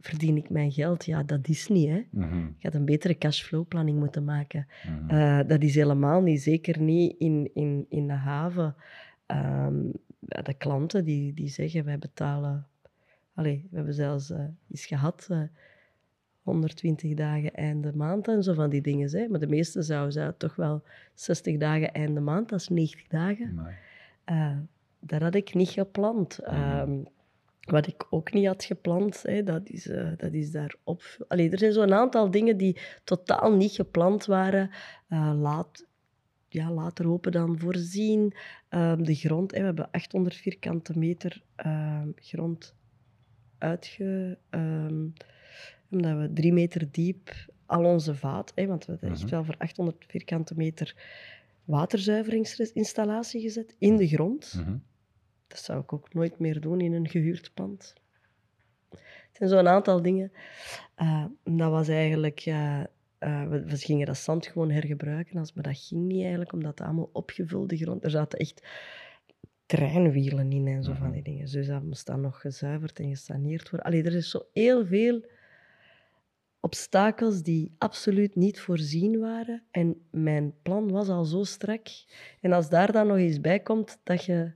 [0.00, 1.04] verdien ik mijn geld.
[1.04, 2.04] Ja, dat is niet, hè.
[2.10, 4.66] Mhm, Je had een betere cashflow-planning moeten maken.
[4.84, 5.10] mhm.
[5.10, 8.74] Eh, dat is helemaal niet, zeker niet in, in, in de haven.
[9.26, 9.76] Ehm,
[10.18, 12.66] de klanten die, die zeggen, wij betalen...
[13.34, 15.42] Allee, we hebben zelfs eh, iets gehad, eh,
[16.42, 19.10] 120 dagen einde maand en zo van die dingen.
[19.10, 19.28] Hè.
[19.28, 20.82] Maar de meeste zouden zouden toch wel
[21.14, 23.54] 60 dagen einde maand, dat is 90 dagen.
[23.54, 23.74] Nee.
[24.24, 24.56] Eh,
[25.00, 26.38] dat had ik niet gepland.
[26.38, 26.98] Ehm,
[27.70, 31.02] wat ik ook niet had gepland, hè, dat, is, eh, dat is daarop.
[31.28, 34.70] Allee, er zijn zo'n aantal dingen die totaal niet gepland waren.
[35.08, 35.86] Eh, laat,
[36.48, 38.32] ja, later open dan voorzien.
[38.68, 42.74] Ehm, de grond, hè, we hebben 800 vierkante meter ehm, grond
[43.58, 44.38] uitge...
[44.50, 45.06] ehm,
[45.90, 47.30] omdat we drie meter diep
[47.66, 49.30] al onze vaat, hè, want we hebben echt Mhm.
[49.30, 50.94] wel voor 800 vierkante meter
[51.64, 54.54] waterzuiveringsinstallatie gezet in de grond.
[54.56, 54.76] Mhm.
[55.48, 57.94] Dat zou ik ook nooit meer doen in een gehuurd pand.
[58.90, 60.32] Het zijn zo'n aantal dingen.
[60.94, 62.40] Eh, dat was eigenlijk...
[62.40, 62.82] eh,
[63.18, 66.86] we, we gingen dat zand gewoon hergebruiken, als, maar dat ging niet eigenlijk, omdat het
[66.86, 68.04] allemaal opgevulde grond...
[68.04, 68.66] Er zaten echt
[69.66, 71.50] treinwielen in en zo van die dingen.
[71.50, 73.88] Dus dat moest dan nog gezuiverd en gesaneerd worden.
[73.88, 75.26] Allee, er is zo heel veel
[76.60, 79.62] obstakels die absoluut niet voorzien waren.
[79.70, 81.88] En mijn plan was al zo strak.
[82.40, 84.52] En als daar dan nog eens bij komt dat je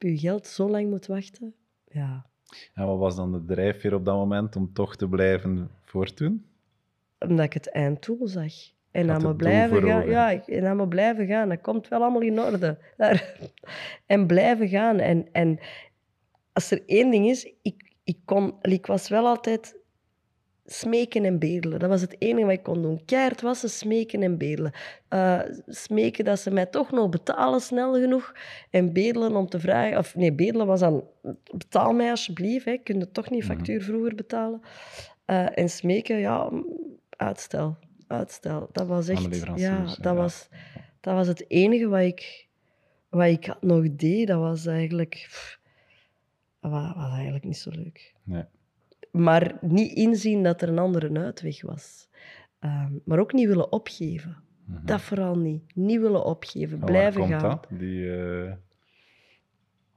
[0.00, 2.26] op je geld zo lang moet wachten, ja,
[2.74, 6.44] En wat was dan de drijfveer op dat moment om toch te blijven voortdoen?
[7.18, 8.52] omdat ik het einddoel zag.
[8.90, 10.06] En het doel blijven gaan.
[10.06, 11.48] Ja, en dan maar blijven gaan.
[11.48, 12.78] Dat komt wel allemaal in orde.
[12.96, 13.34] Daar.
[14.06, 14.98] En blijven gaan.
[14.98, 15.58] En, en
[16.52, 19.79] als er één ding is, ik, ik, kon, ik was wel altijd
[20.72, 21.78] smeken en bedelen.
[21.78, 23.04] Dat was het enige wat ik kon doen.
[23.04, 24.72] Keihard wassen, smeken en bedelen.
[25.08, 28.34] Eh, smeken dat ze mij toch nog betalen snel genoeg.
[28.70, 29.98] En bedelen om te vragen...
[29.98, 31.04] Of nee, bedelen was dan...
[31.56, 32.64] Betaal mij alsjeblieft.
[32.64, 32.76] Hè.
[32.76, 33.52] Kun je toch niet Mhm.
[33.52, 34.60] factuur vroeger betalen?
[35.24, 36.50] Eh, en smeken, ja,
[37.10, 37.76] uitstel.
[38.06, 38.68] Uitstel.
[38.72, 39.36] Dat was echt...
[39.36, 40.14] Ja, dat, ja.
[40.14, 40.48] Was,
[41.00, 42.48] dat was het enige wat ik,
[43.08, 44.26] wat ik nog deed.
[44.26, 45.26] Dat was eigenlijk...
[45.28, 45.60] pff,
[46.60, 48.44] dat wa- was eigenlijk niet zo leuk Nee.
[49.12, 52.08] Maar niet inzien dat er een andere uitweg was.
[52.58, 54.36] Ehm, maar ook niet willen opgeven.
[54.64, 54.86] Mhm.
[54.86, 55.62] Dat vooral niet.
[55.74, 56.78] Niet willen opgeven.
[56.78, 57.40] Waar Blijven komt gaan.
[57.40, 57.66] dat?
[57.78, 58.52] Die, eh,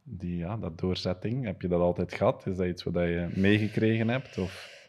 [0.04, 2.46] die, ja, dat doorzetting, heb je dat altijd gehad?
[2.48, 4.38] Is dat iets wat je meegekregen hebt?
[4.38, 4.82] Of?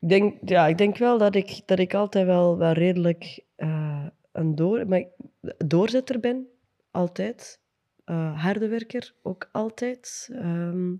[0.00, 4.06] Ik denk, ja, ik denk wel dat ik, dat ik altijd wel, wel redelijk eh,
[4.32, 5.04] een door, maar
[5.66, 6.46] doorzetter ben.
[6.90, 7.60] Altijd.
[8.04, 10.30] Eh, harde werker, ook altijd.
[10.32, 10.92] Ehm,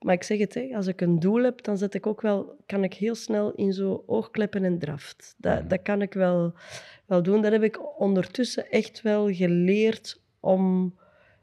[0.00, 2.56] maar ik zeg het, hè, als ik een doel heb, dan zet ik ook wel,
[2.66, 5.34] kan ik heel snel in zo oogkleppen en draft.
[5.38, 5.68] Dat, Mhm.
[5.68, 6.52] dat kan ik wel,
[7.06, 7.42] wel doen.
[7.42, 10.94] Dat heb ik ondertussen echt wel geleerd om...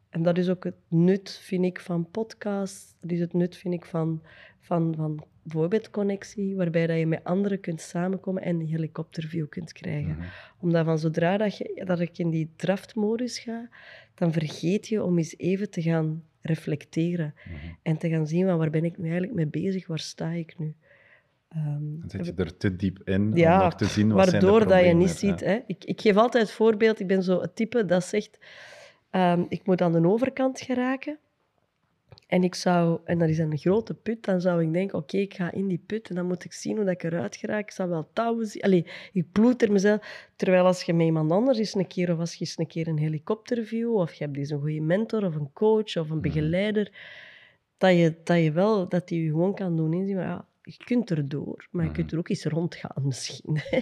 [0.10, 2.96] En dat is ook het nut, vind ik, van podcasts.
[3.02, 4.22] Dat is het nut, vind ik, van,
[4.60, 9.72] van, van bijvoorbeeld connectie, waarbij dat je met anderen kunt samenkomen en een helikopterview kunt
[9.72, 10.16] krijgen.
[10.16, 10.28] Mhm.
[10.62, 13.70] Omdat van zodra dat, je, dat ik in die draftmodus ga,
[14.16, 17.56] dan vergeet je om eens even te gaan reflecteren Mhm.
[17.82, 20.54] en te gaan zien van waar ben ik nu eigenlijk mee bezig, waar sta ik
[20.58, 20.76] nu.
[21.50, 24.46] Dan zit je er te diep in Ja, om nog te zien wat zijn de
[24.50, 25.40] waardoor dat je niet ziet.
[25.40, 25.60] Hè.
[25.68, 28.40] Ik, ik geef altijd het voorbeeld, ik ben zo het type dat zegt,
[29.10, 31.18] ehm, ik moet aan de overkant geraken.
[32.28, 35.34] En, ik zou, en dat is een grote put, dan zou ik denken, oké, ik
[35.34, 37.64] ga in die put en dan moet ik zien hoe dat ik eruit geraak.
[37.64, 38.62] Ik zal wel touwen zien.
[38.62, 40.30] Allee, ik ploeter mezelf.
[40.36, 42.88] Terwijl als je met iemand anders eens een keer, of als je eens een keer
[42.88, 46.92] een helikopterview, of je hebt eens een goede mentor, of een coach, of een begeleider,
[47.78, 50.78] dat je, dat je wel, dat die je gewoon kan doen inzien, maar ja, je
[50.86, 53.60] kunt erdoor, maar je kunt er ook eens rondgaan misschien.
[53.70, 53.80] hè.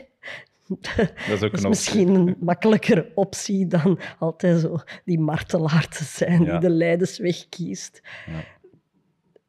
[0.67, 1.69] Dat is ook een optie.
[1.69, 6.51] misschien een makkelijkere optie dan altijd zo die martelaar te zijn Ja.
[6.51, 8.01] die de Leidensweg kiest.
[8.25, 8.43] Ja.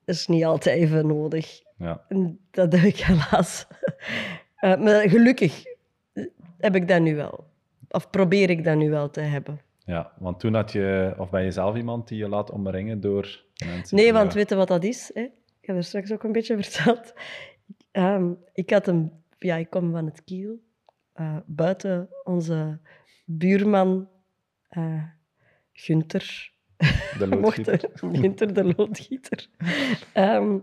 [0.05, 1.61] Dat is niet altijd even nodig.
[1.79, 2.05] Ja.
[2.09, 3.67] En dat heb ik helaas.
[4.57, 5.65] Eh, maar gelukkig
[6.59, 7.45] heb ik dat nu wel.
[7.89, 9.61] Of probeer ik dat nu wel te hebben.
[9.85, 13.45] ja, want toen had je, of ben je zelf iemand die je laat omringen door
[13.67, 13.97] mensen?
[13.97, 15.11] Nee, want weet je wat dat is?
[15.15, 15.21] Hè?
[15.61, 17.13] Ik heb er straks ook een beetje verteld.
[17.91, 19.13] Ehm, ik had een...
[19.39, 20.59] Ja, ik kom van het Kiel.
[21.17, 22.79] Eh, buiten onze
[23.25, 24.09] buurman
[24.69, 25.03] eh
[25.73, 26.53] Gunther.
[27.19, 27.85] de loodgieter.
[27.85, 29.49] er, Gunther de loodgieter.
[30.13, 30.59] Ehm,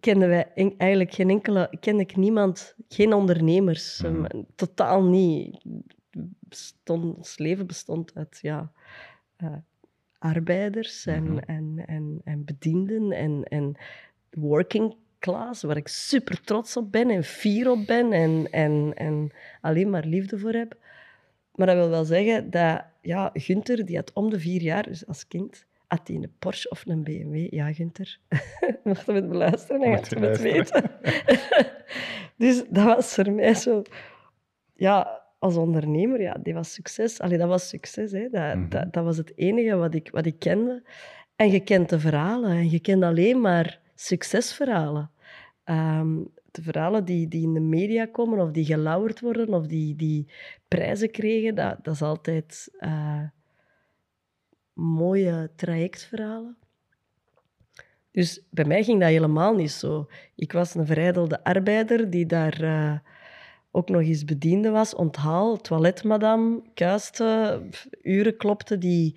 [0.00, 1.70] kenden wij en- eigenlijk geen enkele...
[1.80, 4.02] Kende ik niemand, geen ondernemers.
[4.02, 4.24] Mhm.
[4.24, 5.64] ehm, totaal niet.
[6.40, 8.38] Bestond, ons leven bestond uit...
[8.42, 8.72] Ja,
[9.36, 9.56] eh,
[10.18, 11.38] arbeiders en, Mhm.
[11.38, 13.74] en, en, en bedienden en, en
[14.30, 19.30] working class, waar ik super trots op ben en fier op ben en, en, en
[19.60, 20.76] alleen maar liefde voor heb.
[21.54, 25.06] Maar dat wil wel zeggen dat ja, Gunther, die had om de vier jaar, dus
[25.06, 27.52] als kind, had hij een Porsche of een BMW.
[27.54, 28.18] Ja, Gunther,
[28.84, 30.90] mocht je het beluisteren, gaat je je het weten.
[32.44, 33.82] dus dat was voor mij zo...
[34.74, 37.20] Ja, als ondernemer, ja, die was succes.
[37.20, 38.28] Allee, dat was succes, hè.
[38.28, 38.68] Dat, Mhm.
[38.68, 40.82] dat, dat was het enige wat ik, wat ik kende.
[41.36, 42.50] En je kent de verhalen.
[42.50, 45.10] En je kent alleen maar succesverhalen.
[45.64, 46.16] Ehm,
[46.50, 50.26] de verhalen die, die in de media komen, of die gelauwerd worden, of die, die
[50.68, 53.22] prijzen kregen, dat, dat is altijd eh,
[54.72, 56.56] mooie trajectverhalen.
[58.10, 60.08] Dus bij mij ging dat helemaal niet zo.
[60.34, 62.98] Ik was een verijdelde arbeider die daar eh,
[63.70, 64.94] ook nog eens bediende was.
[64.94, 67.62] Onthaal, toiletmadam, kuiste,
[68.02, 69.16] uren klopte die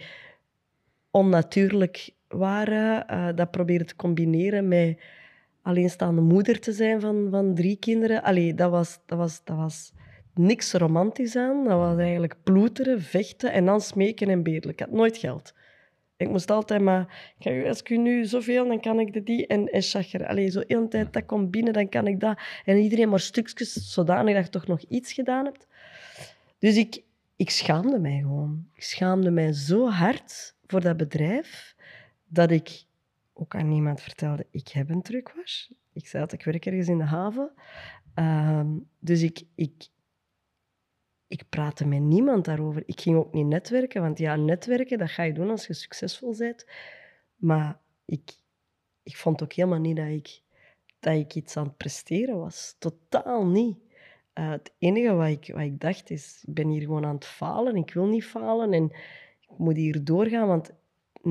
[1.12, 3.08] onnatuurlijk waren.
[3.08, 5.00] Eh, dat probeerde te combineren met
[5.67, 8.23] alleenstaande moeder te zijn van, van drie kinderen.
[8.23, 9.93] Allee, dat was, dat, was, dat was
[10.34, 11.63] niks romantisch aan.
[11.63, 14.73] Dat was eigenlijk ploeteren, vechten en dan smeken en bedelen.
[14.73, 15.53] Ik had nooit geld.
[16.17, 17.34] Ik moest altijd maar...
[17.67, 20.25] Als ik nu zoveel, dan kan ik de die en, en chagrin.
[20.25, 22.39] Allee, zo heel tijd, dat komt binnen, dan kan ik dat.
[22.65, 25.67] En iedereen maar stukjes, zodanig dat je toch nog iets gedaan hebt.
[26.60, 27.01] Dus ik,
[27.36, 28.67] ik schaamde mij gewoon.
[28.73, 31.75] Ik schaamde mij zo hard voor dat bedrijf,
[32.27, 32.86] dat ik
[33.39, 35.69] ook aan niemand vertelde, ik heb een truckwatch.
[35.93, 37.54] Ik zei dat ik werk ergens in de haven.
[38.13, 39.88] Ehm, dus ik, ik,
[41.28, 42.84] ik praatte met niemand daarover.
[42.86, 46.36] Ik ging ook niet netwerken, want ja, netwerken, dat ga je doen als je succesvol
[46.38, 46.65] bent.
[47.36, 48.32] Maar ik,
[49.04, 50.41] ik vond ook helemaal niet dat ik,
[51.00, 52.76] dat ik iets aan het presteren was.
[52.80, 53.78] Totaal niet.
[54.34, 57.26] eh, het enige wat ik, wat ik dacht is, ik ben hier gewoon aan het
[57.26, 57.76] falen.
[57.76, 58.84] Ik wil niet falen en
[59.41, 60.71] ik moet hier doorgaan, want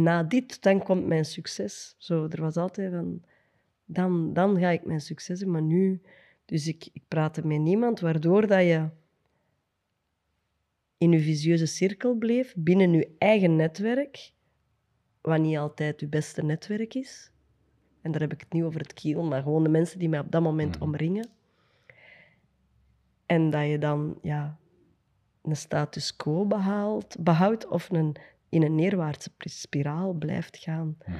[0.02, 1.94] na dit, dan komt mijn succes.
[1.98, 3.22] Zo, er was altijd van,
[3.84, 6.00] dan, dan ga ik mijn succes hebben, maar nu...
[6.44, 8.88] Dus ik, ik praatte met niemand, waardoor dat je
[10.98, 14.32] in je visieuze cirkel bleef, binnen je eigen netwerk,
[15.20, 17.30] wat niet altijd je beste netwerk is.
[18.02, 20.18] En daar heb ik het niet over het kiel, maar gewoon de mensen die mij
[20.18, 20.82] op dat moment Mhm.
[20.84, 21.28] omringen.
[23.26, 24.58] En dat je dan ja,
[25.42, 28.16] een status quo behaalt, behoudt of een,
[28.48, 30.96] in een neerwaartse spiraal blijft gaan.
[31.06, 31.16] Mhm.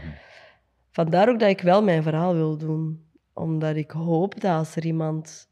[0.91, 3.05] Vandaar ook dat ik wel mijn verhaal wil doen.
[3.33, 5.49] Omdat ik hoop dat als er iemand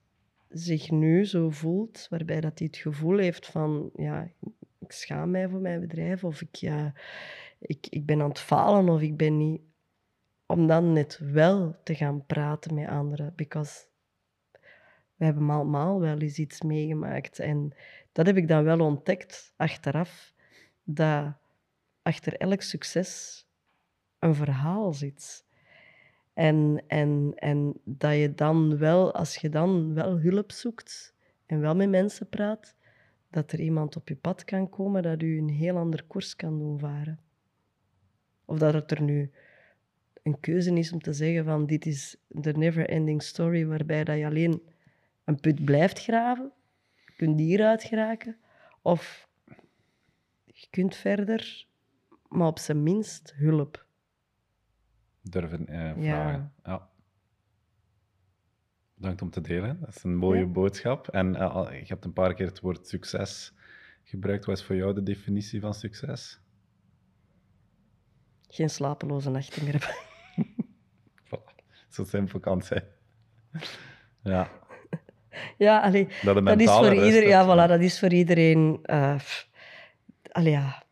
[0.48, 4.30] zich nu zo voelt, waarbij dat hij het gevoel heeft van, ja,
[4.78, 6.92] ik schaam mij voor mijn bedrijf, of ik, ja,
[7.58, 9.60] ik, ik ben aan het falen, of ik ben niet...
[10.46, 13.32] Om dan net wel te gaan praten met anderen.
[13.36, 13.84] Because
[15.16, 17.38] we hebben allemaal wel eens iets meegemaakt.
[17.38, 17.74] En
[18.12, 20.32] dat heb ik dan wel ontdekt achteraf,
[20.82, 21.36] dat
[22.04, 23.44] achter elk succes
[24.18, 25.44] een verhaal zit.
[26.34, 31.14] En, en, en dat je dan wel, als je dan wel hulp zoekt
[31.46, 32.76] en wel met mensen praat,
[33.30, 36.58] dat er iemand op je pad kan komen dat u een heel ander koers kan
[36.58, 37.20] doen varen.
[38.44, 39.30] Of dat het er nu
[40.22, 44.26] een keuze is om te zeggen van dit is de never-ending story waarbij dat je
[44.26, 44.62] alleen
[45.24, 46.52] een put blijft graven,
[47.06, 48.36] je kunt hieruit geraken,
[48.82, 49.28] of
[50.44, 51.66] je kunt verder,
[52.34, 53.86] maar op zijn minst hulp.
[55.22, 56.02] Durven eh, vragen.
[56.02, 56.52] Ja.
[56.64, 56.88] Ja.
[58.94, 59.80] Bedankt om te delen.
[59.80, 60.46] Dat is een mooie Ja.
[60.46, 61.08] boodschap.
[61.08, 63.54] En eh, je hebt een paar keer het woord succes
[64.02, 64.44] gebruikt.
[64.44, 66.40] Wat is voor jou de definitie van succes?
[68.48, 69.96] Geen slapeloze nachten meer hebben.
[71.24, 71.54] Voilà.
[71.88, 72.84] Zo simpel kan het zijn.
[74.22, 74.50] Ja,
[75.58, 77.28] Ja, allee, dat is voor iedereen.
[77.28, 78.80] Ja, voilà, dat is voor iedereen.
[80.32, 80.83] allee, ja.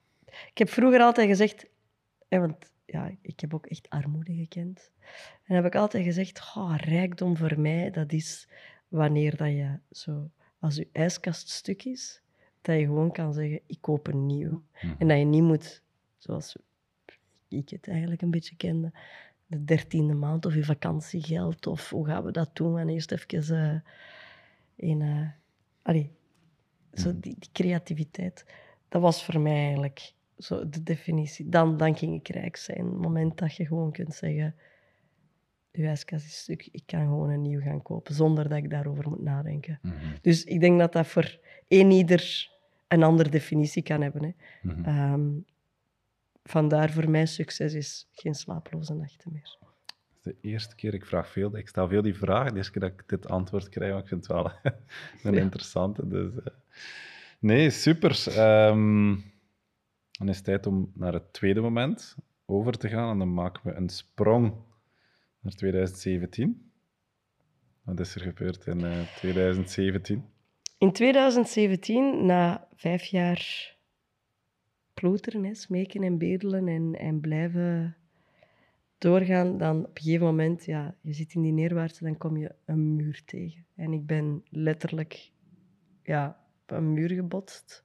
[0.53, 1.67] Ik heb vroeger altijd gezegd,
[2.29, 4.91] hè, want ja, ik heb ook echt armoede gekend.
[5.45, 8.49] En heb ik altijd gezegd, oh, rijkdom voor mij, dat is
[8.89, 12.23] wanneer dat je zo, als je ijskast stuk is,
[12.61, 14.63] dat je gewoon kan zeggen, ik koop een nieuw.
[14.83, 14.95] Mhm.
[14.99, 15.83] En dat je niet moet,
[16.19, 16.57] zoals
[17.49, 18.93] ik het eigenlijk een beetje kende,
[19.47, 22.79] de dertiende maand of je vakantiegeld, of hoe gaan we dat doen?
[22.79, 23.81] En eerst even eh
[24.77, 25.03] in...
[25.03, 25.29] eh,
[25.83, 26.11] allee,
[26.93, 28.47] zo die, die creativiteit.
[28.89, 30.13] Dat was voor mij eigenlijk
[30.45, 31.49] zo de definitie.
[31.49, 32.87] Dan, dan ging ik rijk zijn.
[32.87, 34.55] Het moment dat je gewoon kunt zeggen,
[35.71, 39.09] je ijskast is stuk, ik kan gewoon een nieuw gaan kopen, zonder dat ik daarover
[39.09, 39.79] moet nadenken.
[39.83, 39.95] Mhm.
[40.21, 42.51] Dus ik denk dat dat voor één ieder
[42.89, 44.23] een andere definitie kan hebben.
[44.23, 44.33] Hè.
[44.63, 44.85] Mhm.
[44.85, 45.31] Ehm,
[46.45, 49.57] vandaar voor mij succes is geen slapeloze nachten meer.
[50.23, 52.91] De eerste keer, ik vraag veel, ik stel veel die vraag, de eerste keer dat
[52.91, 54.51] ik dit antwoord krijg, maar ik vind het wel
[55.23, 55.41] een Ja.
[55.41, 56.09] interessante.
[56.09, 56.53] Dus, eh.
[57.39, 58.25] Nee, super.
[58.37, 59.17] Ehm,
[60.23, 63.63] dan is het tijd om naar het tweede moment over te gaan en dan maken
[63.65, 64.55] we een sprong
[65.41, 66.71] naar 2017.
[67.83, 70.25] Wat is er gebeurd in eh, 2017?
[70.79, 73.75] In 2017, na vijf jaar
[74.95, 77.97] ploeteren, smeken en bedelen en, en blijven
[78.99, 82.55] doorgaan, dan op een gegeven moment, ja, je zit in die neerwaartse, dan kom je
[82.65, 83.67] een muur tegen.
[83.75, 85.31] En ik ben letterlijk
[86.03, 87.85] ja, op een muur gebotst.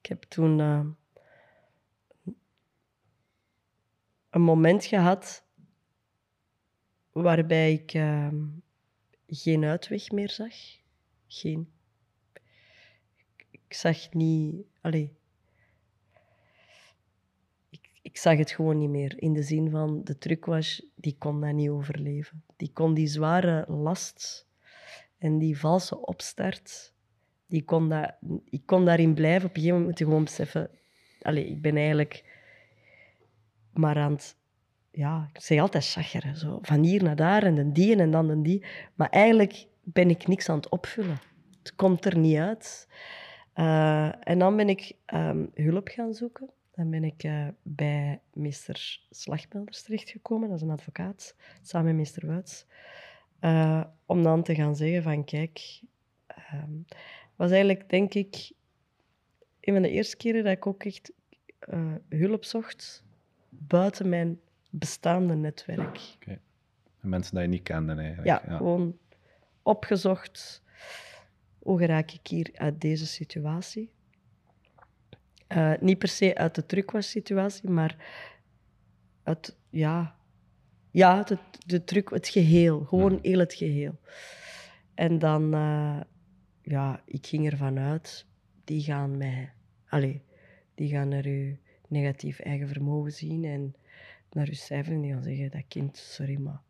[0.00, 0.86] Ik heb toen eh,
[4.30, 5.44] een moment gehad
[7.12, 8.28] waarbij ik eh,
[9.26, 10.54] geen uitweg meer zag.
[11.26, 11.72] Geen.
[13.50, 14.66] Ik zag niet...
[14.80, 15.16] Allee.
[17.70, 19.22] Ik, ik zag het gewoon niet meer.
[19.22, 22.44] In de zin van, de trucwash, die kon dat niet overleven.
[22.56, 24.48] Die kon die zware last
[25.18, 26.94] en die valse opstart,
[27.50, 29.48] die kon dat, ik kon daarin blijven.
[29.48, 30.70] Op een gegeven moment moet je gewoon beseffen...
[31.22, 32.24] Allee, ik ben eigenlijk
[33.72, 34.36] maar aan het...
[34.90, 36.36] Ja, ik zeg altijd chageren.
[36.36, 36.58] Zo.
[36.62, 38.64] Van hier naar daar en dan die en dan dan die.
[38.94, 41.18] Maar eigenlijk ben ik niks aan het opvullen.
[41.58, 42.88] Het komt er niet uit.
[43.54, 46.50] Uh, en dan ben ik um, hulp gaan zoeken.
[46.74, 52.26] Dan ben ik uh, bij meester Slagmelders terechtgekomen, dat is een advocaat, samen met meester
[52.26, 52.66] Wuits.
[53.40, 55.80] Uh, om dan te gaan zeggen van, kijk,
[56.54, 56.84] um,
[57.40, 58.52] was eigenlijk, denk ik,
[59.60, 61.12] een van de eerste keren dat ik ook echt
[61.68, 63.04] uh, hulp zocht
[63.48, 66.00] buiten mijn bestaande netwerk.
[66.16, 66.40] Okay.
[67.00, 68.26] Mensen die je niet kende eigenlijk.
[68.26, 68.98] Ja, ja, gewoon
[69.62, 70.62] opgezocht.
[71.58, 73.90] Hoe raak ik hier uit deze situatie?
[75.48, 77.96] Uh, niet per se uit de trucwash-situatie, maar
[79.22, 80.16] uit, ja,
[80.90, 82.84] ja de, de truc, het geheel.
[82.84, 83.98] Gewoon heel het geheel.
[84.94, 86.00] En dan, uh,
[86.70, 88.26] ja, ik ging ervan uit,
[88.64, 89.52] die gaan mij,
[89.88, 90.18] allez,
[90.74, 91.56] die gaan naar uw
[91.88, 93.74] negatief eigen vermogen zien en
[94.30, 96.60] naar uw cijfer en die gaan zeggen, dat kind, sorry, maar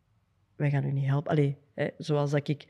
[0.55, 1.31] wij gaan u niet helpen.
[1.31, 2.65] Allee, hè, zoals dat ik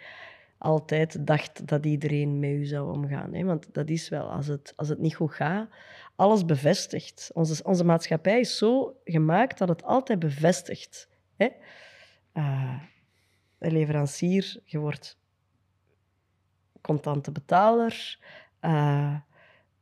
[0.58, 3.34] altijd dacht dat iedereen met u zou omgaan.
[3.34, 3.44] Hè?
[3.44, 5.70] Want dat is wel, als het, als het niet goed gaat,
[6.16, 7.30] alles bevestigt.
[7.34, 11.10] Onze, onze maatschappij is zo gemaakt dat het altijd bevestigt.
[11.36, 11.50] Hè?
[13.60, 15.21] Een leverancier, je wordt
[16.82, 18.20] contante betaler.
[18.62, 19.16] Uh,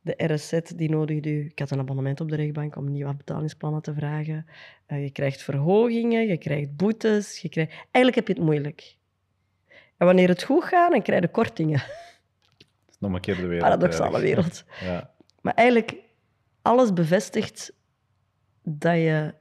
[0.00, 1.46] de RSZ die nodigt u.
[1.46, 4.46] Ik had een abonnement op de rechtbank om nieuwe betalingsplannen te vragen.
[4.88, 7.38] Uh, je krijgt verhogingen, je krijgt boetes.
[7.38, 7.72] Je krijgt...
[7.72, 8.96] Eigenlijk heb je het moeilijk.
[9.96, 11.78] En wanneer het goed gaat, dan krijg je kortingen.
[12.86, 13.62] Dat is nog een keer de wereld.
[13.62, 14.64] Paradoxale wereld.
[14.80, 15.14] ja.
[15.40, 15.96] Maar eigenlijk,
[16.62, 17.72] alles bevestigt
[18.62, 19.34] dat je,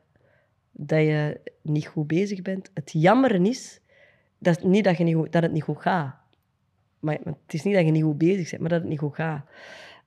[0.72, 2.72] dat je niet goed bezig bent.
[2.74, 3.82] Het jammer is
[4.38, 6.19] dat, niet dat, je niet dat het niet goed gaat.
[7.00, 9.16] Maar het is niet dat je niet goed bezig bent, maar dat het niet goed
[9.16, 9.46] gaat.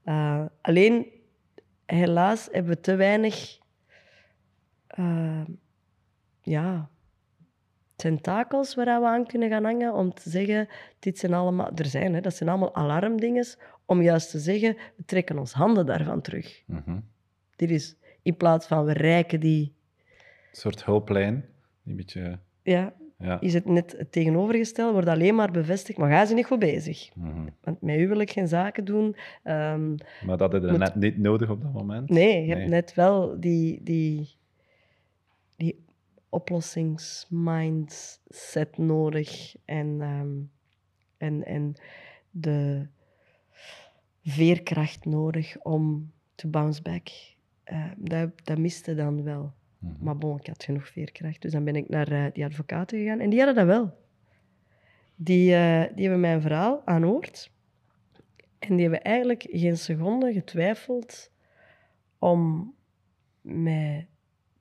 [0.05, 1.07] Uh, alleen,
[1.87, 3.59] helaas hebben we te weinig
[4.99, 5.45] uh,
[6.41, 6.91] ja,
[7.97, 10.69] tentakels waar we aan kunnen gaan hangen om te zeggen,
[10.99, 13.47] dit zijn allemaal, er zijn, hè, dat zijn allemaal alarmdingen,
[13.85, 16.63] om juist te zeggen, we trekken ons handen daarvan terug.
[16.67, 17.11] Mm
[17.57, 19.75] Dit is, in plaats van we rijken die...
[20.51, 21.45] Een soort hulplijn,
[21.85, 22.39] een beetje...
[22.63, 23.41] Ja, ja.
[23.41, 27.11] is het net het tegenovergestelde, wordt alleen maar bevestigd, maar ga ze niet goed bezig.
[27.15, 29.17] Mm Want met u wil ik geen zaken doen.
[29.45, 29.95] Um,
[30.27, 32.11] maar dat heb je net niet nodig op dat moment?
[32.11, 34.37] Nee, je hebt net wel die, die,
[35.57, 35.85] die
[36.29, 40.51] oplossingsmindset nodig en, um,
[41.17, 41.75] en, en
[42.31, 42.87] de
[44.23, 47.09] veerkracht nodig om te bounce back.
[47.73, 49.53] Uh, dat, dat miste dan wel.
[49.83, 50.05] Mhm.
[50.05, 51.43] Maar bon, ik had genoeg veerkracht.
[51.43, 53.21] Dus dan ben ik naar uh, die advocaten gegaan.
[53.21, 54.01] En die hadden dat wel.
[55.15, 57.53] Die, uh, die hebben mijn verhaal aanhoord.
[58.59, 61.31] En die hebben eigenlijk geen seconde getwijfeld
[62.19, 62.75] om
[63.41, 64.09] mij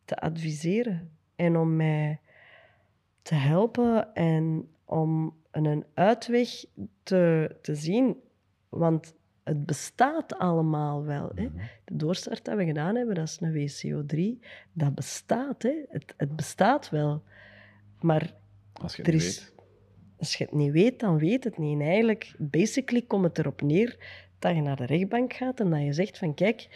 [0.06, 1.18] te adviseren.
[1.36, 2.20] En om mij
[3.22, 6.66] te helpen en om een uitweg
[7.04, 8.18] te, te zien.
[8.70, 9.16] Want
[9.52, 11.32] het bestaat allemaal wel.
[11.36, 11.44] Hè.
[11.44, 11.58] Mhm.
[11.86, 14.46] De doorstart dat we gedaan hebben, dat is een WCO3.
[14.74, 15.74] Dat bestaat, hè.
[15.90, 17.24] Het, het bestaat wel.
[18.00, 18.34] Maar
[18.74, 19.54] als je het is, weet.
[20.18, 21.80] Als je het niet weet, dan weet het niet.
[21.80, 23.98] En eigenlijk, basically, komt het erop neer
[24.40, 26.68] dat je naar de rechtbank gaat en dat je zegt van, kijk,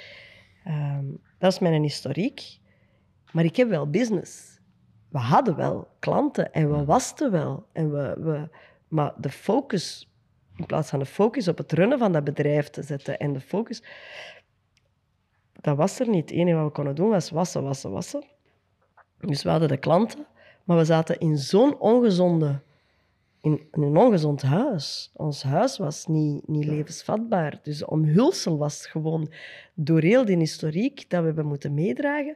[0.64, 1.06] ehm,
[1.38, 2.60] dat is mijn historiek,
[3.32, 4.60] maar ik heb wel business.
[5.10, 6.86] We hadden wel klanten en we mhm.
[6.86, 7.68] wasten wel.
[7.72, 8.50] En we, we,
[8.88, 10.15] maar de focus
[10.56, 13.40] in plaats van de focus op het runnen van dat bedrijf te zetten en de
[13.40, 13.84] focus...
[15.62, 16.30] Dat was er niet.
[16.30, 18.24] Het enige wat we konden doen was wassen, wassen, wassen.
[19.20, 20.26] Dus we hadden de klanten,
[20.64, 22.62] maar we zaten in zo'n ongezonde...
[23.42, 25.12] In, een ongezond huis.
[25.14, 27.60] Ons huis was niet, niet levensvatbaar.
[27.64, 29.32] Dus omhulsel was gewoon
[29.74, 32.36] door heel die historiek dat we hebben moeten meedragen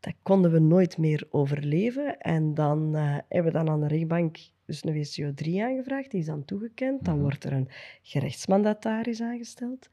[0.00, 2.18] dat konden we nooit meer overleven.
[2.18, 4.38] En dan uh, hebben we dan aan de rechtbank
[4.70, 7.04] dus een WCO3 aangevraagd, die is dan toegekend.
[7.04, 7.22] Dan mhm.
[7.22, 7.68] wordt er een
[8.02, 9.90] gerechtsmandataris aangesteld,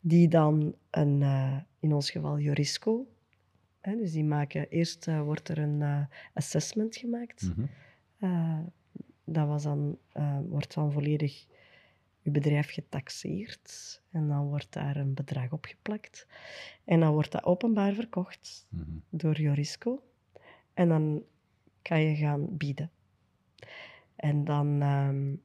[0.00, 3.06] die dan een, uh, in ons geval Jurisco,
[3.80, 6.04] hè, dus die maken, eerst uh, wordt er een uh,
[6.34, 7.52] assessment gemaakt.
[7.56, 7.68] Mm
[9.30, 9.98] dat was dan,
[10.48, 11.46] wordt dan volledig
[12.20, 16.26] je bedrijf getaxeerd en dan wordt daar een bedrag opgeplakt.
[16.84, 19.02] En dan wordt dat openbaar verkocht mm -hmm.
[19.10, 20.02] door Jorisco.
[20.74, 21.22] En dan
[21.82, 22.90] kan je gaan bieden.
[24.18, 25.42] En dan um,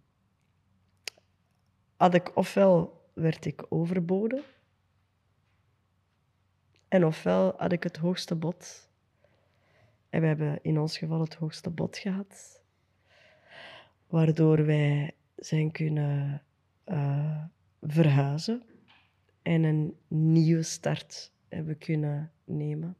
[1.95, 4.43] had ik ofwel werd ik overboden,
[6.87, 8.89] en ofwel had ik het hoogste bod.
[10.09, 12.61] En we hebben in ons geval het hoogste bod gehad,
[14.07, 16.43] waardoor wij zijn kunnen
[16.85, 17.43] uh,
[17.81, 18.63] verhuizen
[19.41, 22.95] en een nieuwe start hebben kunnen nemen.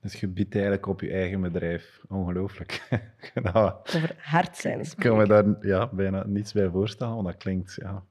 [0.00, 2.00] Dus je biedt eigenlijk op je eigen bedrijf.
[2.08, 2.88] Ongelooflijk.
[3.52, 4.80] nou, Over hard zijn.
[4.80, 8.04] Ik kan me daar ja, bijna niets bij voorstellen, want dat klinkt ja,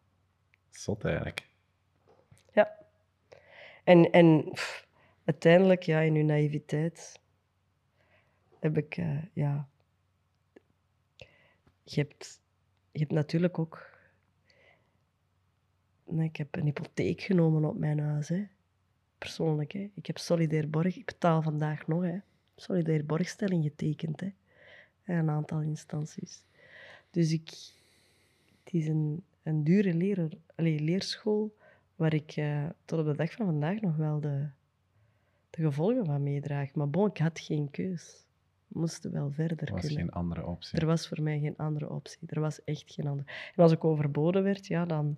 [0.69, 1.47] zot eigenlijk.
[2.53, 2.75] Ja.
[3.83, 4.51] En, en
[5.25, 7.19] uiteindelijk, ja, in uw naïviteit,
[8.59, 9.67] heb ik, uh, ja...
[11.83, 12.41] Je hebt,
[12.91, 13.87] je hebt natuurlijk ook...
[16.05, 18.47] Nee, ik heb een hypotheek genomen op mijn huis, hè
[19.19, 19.71] persoonlijk.
[19.71, 19.89] Hè.
[19.93, 22.17] Ik heb solidair borg, ik betaal vandaag nog, hè.
[22.55, 24.19] solidair borgstelling getekend.
[24.19, 24.31] Hè.
[25.05, 26.43] In een aantal instanties.
[27.11, 27.49] Dus ik,
[28.63, 31.55] het is een, een dure leraar, allez, leerschool
[31.95, 34.47] waar ik uh, tot op de dag van vandaag nog wel de,
[35.49, 36.73] de gevolgen van meedraag.
[36.73, 38.25] Maar bon, ik had geen keus.
[38.67, 39.99] moesten wel verder Er was kunnen.
[39.99, 40.79] geen andere optie.
[40.79, 42.19] Er was voor mij geen andere optie.
[42.27, 43.29] Er was echt geen andere.
[43.55, 45.17] En als ik overboden werd, ja, dan...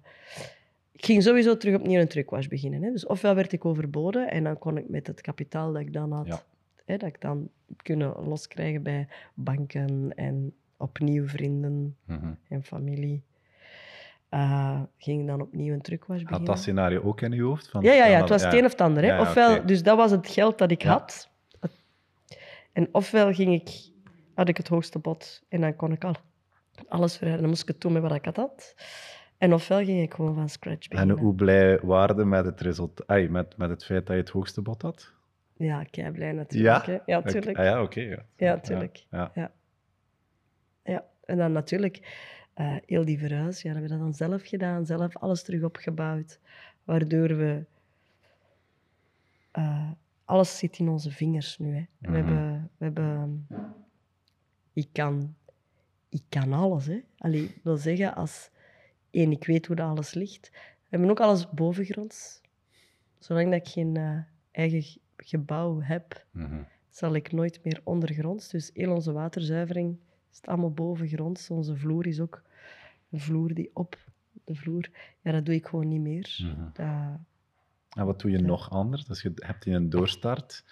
[0.91, 2.83] Ik ging sowieso terug opnieuw een truckwash beginnen.
[2.83, 2.91] Hè.
[2.91, 6.11] Dus ofwel werd ik overboden en dan kon ik met het kapitaal dat ik dan
[6.11, 6.43] had, Ja.
[6.85, 7.49] hè, dat ik dan
[7.83, 12.31] kunnen loskrijgen bij banken en opnieuw vrienden Mhm.
[12.47, 13.23] en familie.
[14.29, 16.49] eh, ging ik dan opnieuw een truckwash Had beginnen.
[16.53, 17.69] dat scenario ook in je hoofd?
[17.69, 19.03] Van, Ja, ja, ja, het was het een of het ander.
[19.03, 19.09] Hè.
[19.09, 19.65] Ja, ofwel.
[19.65, 21.29] Dus dat was het geld dat ik had.
[22.71, 23.89] En ofwel ging ik,
[24.33, 26.15] had ik het hoogste bod en dan kon ik al
[26.87, 27.41] alles verrijden.
[27.41, 28.75] Dan moest ik het doen met wat ik had.
[29.41, 31.17] En ofwel ging ik gewoon van scratch En beginnen.
[31.17, 33.07] hoe blij waren met het, result...
[33.07, 35.13] Ai, met, met het feit dat je het hoogste bod had?
[35.57, 36.85] Ja, kei blij natuurlijk.
[36.85, 36.97] Hè.
[37.05, 37.57] Ja, Oké, tuurlijk.
[37.57, 37.99] ah ja, oké.
[38.01, 38.25] ja.
[38.35, 39.05] Ja, tuurlijk.
[39.09, 39.51] Ja, ja.
[40.83, 41.99] Ja, en dan natuurlijk
[42.53, 43.61] eh, heel die verhuis.
[43.61, 46.39] Ja, hebben we dat dan zelf gedaan, zelf alles terug opgebouwd.
[46.83, 47.65] Waardoor we...
[49.51, 49.89] eh,
[50.25, 51.75] alles zit in onze vingers nu.
[51.75, 51.85] Hè.
[51.97, 52.15] We Mhm.
[52.15, 52.69] hebben...
[52.77, 53.47] We hebben
[54.73, 55.35] ik, kan,
[56.09, 56.85] ik kan alles.
[56.85, 56.99] Hè.
[57.17, 58.49] Allee, ik wil zeggen, als...
[59.11, 60.49] één, ik weet hoe dat alles ligt.
[60.51, 60.57] We
[60.89, 62.41] hebben ook alles bovengronds.
[63.19, 64.17] Zolang dat ik geen eh,
[64.51, 66.61] eigen gebouw heb, Mhm.
[66.89, 68.49] zal ik nooit meer ondergronds.
[68.49, 69.97] Dus heel onze waterzuivering
[70.31, 71.49] is allemaal bovengronds.
[71.49, 72.41] Onze vloer is ook
[73.09, 73.97] een vloer die op
[74.43, 74.89] de vloer...
[75.21, 76.37] Ja, dat doe ik gewoon niet meer.
[76.43, 76.63] Mhm.
[76.73, 77.19] Dat,
[77.97, 79.05] En wat doe je nog anders?
[79.05, 80.63] Dus je hebt in een doorstart,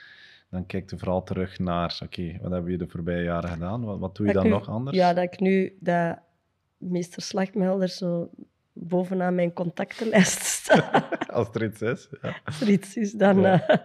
[0.49, 3.83] dan kijk je vooral terug naar, oké, wat hebben we de voorbije jaren gedaan?
[3.83, 4.97] Wat, wat doe je dat dan nu- nog anders?
[4.97, 6.19] Ja, dat ik nu dat
[6.79, 8.29] meester Slagmelder zo
[8.73, 11.07] bovenaan mijn contactenlijst staat.
[11.29, 12.09] Als er iets is.
[12.21, 12.39] Ja.
[12.43, 13.67] Als er iets is, dan, Ja.
[13.67, 13.77] eh,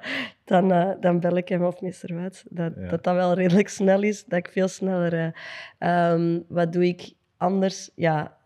[0.44, 2.44] dan, eh, dan bel ik hem of meester Wuits.
[2.50, 2.88] Dat, Ja.
[2.88, 5.12] dat dat wel redelijk snel is, dat ik veel sneller...
[5.12, 5.32] eh,
[6.12, 7.90] ehm, wat doe ik anders?
[7.94, 8.36] Ja,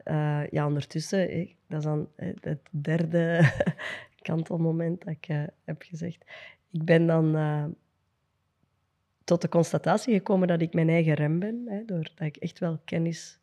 [0.51, 3.41] ja ondertussen, dat is dan het derde
[4.29, 5.27] kantelmoment dat ik
[5.65, 6.25] heb gezegd.
[6.71, 7.37] Ik ben dan
[9.25, 12.81] tot de constatatie gekomen dat ik mijn eigen rem ben, hè, doordat ik echt wel
[12.85, 13.41] kennis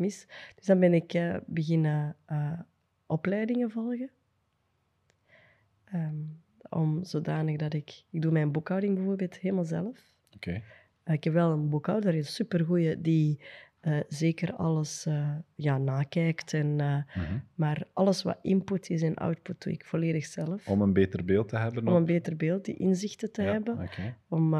[0.00, 0.26] mis.
[0.54, 2.58] Dus dan ben ik eh, beginnen eh,
[3.06, 4.10] opleidingen volgen.
[5.84, 6.14] Ehm,
[6.68, 8.02] om zodanig dat ik...
[8.10, 9.98] Ik doe mijn boekhouding bijvoorbeeld helemaal zelf.
[10.34, 10.62] Oké.
[11.02, 13.40] Eh, ik heb wel een boekhouder, een supergoeie, die
[14.08, 15.06] zeker alles
[15.54, 16.54] ja, nakijkt.
[16.54, 17.38] En, Mhm.
[17.54, 20.68] maar alles wat input is en output doe ik volledig zelf.
[20.68, 21.88] Om een beter beeld te hebben.
[21.88, 23.78] Om een beter beeld, die inzichten te Ja, hebben.
[23.82, 24.16] oké.
[24.28, 24.54] Om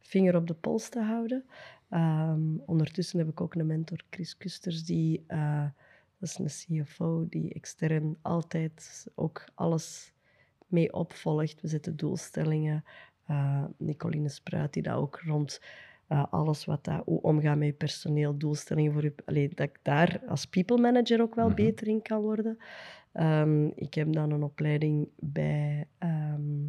[0.00, 1.44] vinger op de pols te houden.
[1.90, 5.24] Ehm, ondertussen heb ik ook een mentor, Chris Kusters, die...
[5.26, 5.64] eh,
[6.18, 10.12] dat is een CFO die extern altijd ook alles
[10.66, 11.60] mee opvolgt.
[11.60, 12.84] We zetten doelstellingen.
[13.26, 15.60] Eh Nicoline Spruit, die dat ook rond
[16.06, 19.14] eh, alles wat dat, hoe omgaan met je personeel, doelstellingen voor je...
[19.24, 21.54] Allee, dat ik daar als people manager ook wel Mhm.
[21.56, 22.58] beter in kan worden.
[23.12, 26.66] Ehm, ik heb dan een opleiding bij ehm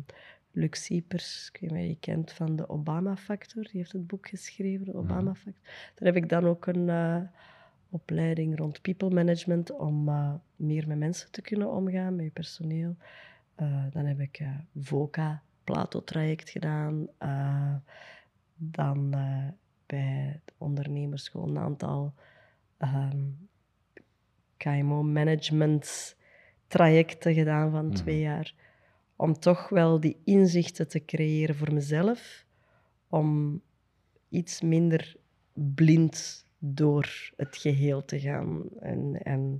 [0.59, 3.63] Luc Siepers, ik weet niet of je kent, van de Obama-factor.
[3.63, 4.97] Die heeft het boek geschreven, de.
[4.97, 5.63] Obama-factor.
[5.95, 7.21] Daar heb ik dan ook een eh,
[7.89, 12.95] opleiding rond people management om eh, meer met mensen te kunnen omgaan, met je personeel.
[13.55, 14.41] Eh, dan heb ik
[14.79, 17.07] VOCA, Plato-traject gedaan.
[18.55, 19.09] Dan
[19.85, 22.13] bij de ondernemersschool een aantal
[22.77, 23.19] ehm,
[24.57, 26.15] KMO-management
[26.67, 27.95] trajecten gedaan van Mhm.
[27.95, 28.53] twee jaar.
[29.19, 32.45] Om toch wel die inzichten te creëren voor mezelf.
[33.09, 33.61] Om
[34.29, 35.15] iets minder
[35.53, 38.63] blind door het geheel te gaan.
[38.79, 39.59] En, en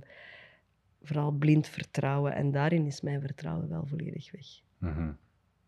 [1.02, 2.34] vooral blind vertrouwen.
[2.34, 4.46] En daarin is mijn vertrouwen wel volledig weg.
[4.78, 5.10] Mhm.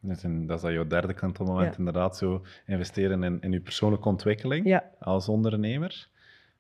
[0.01, 1.79] Dus in- dat is dat jouw derde kantelmoment, Ja.
[1.79, 6.09] inderdaad, zo investeren in, in je persoonlijke ontwikkeling Ja, als ondernemer.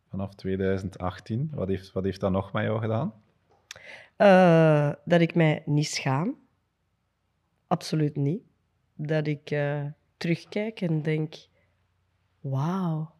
[0.08, 1.50] Vanaf 2018.
[1.54, 3.12] Wat heeft, wat heeft dat nog met jou gedaan?
[4.16, 6.36] Eh, dat ik mij niet schaam.
[7.72, 8.42] Absoluut niet.
[8.94, 9.84] Dat ik eh,
[10.16, 11.34] terugkijk en denk:
[12.40, 13.14] wauw,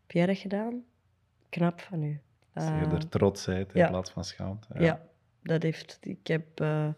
[0.00, 0.84] heb jij dat gedaan?
[1.48, 2.20] Knap van u.
[2.52, 3.88] Dus Eh, eerder trotsheid in ja.
[3.88, 4.68] plaats van schaamte.
[4.78, 5.00] ja.
[5.42, 5.98] dat heeft.
[6.00, 6.88] Ik, heb, eh,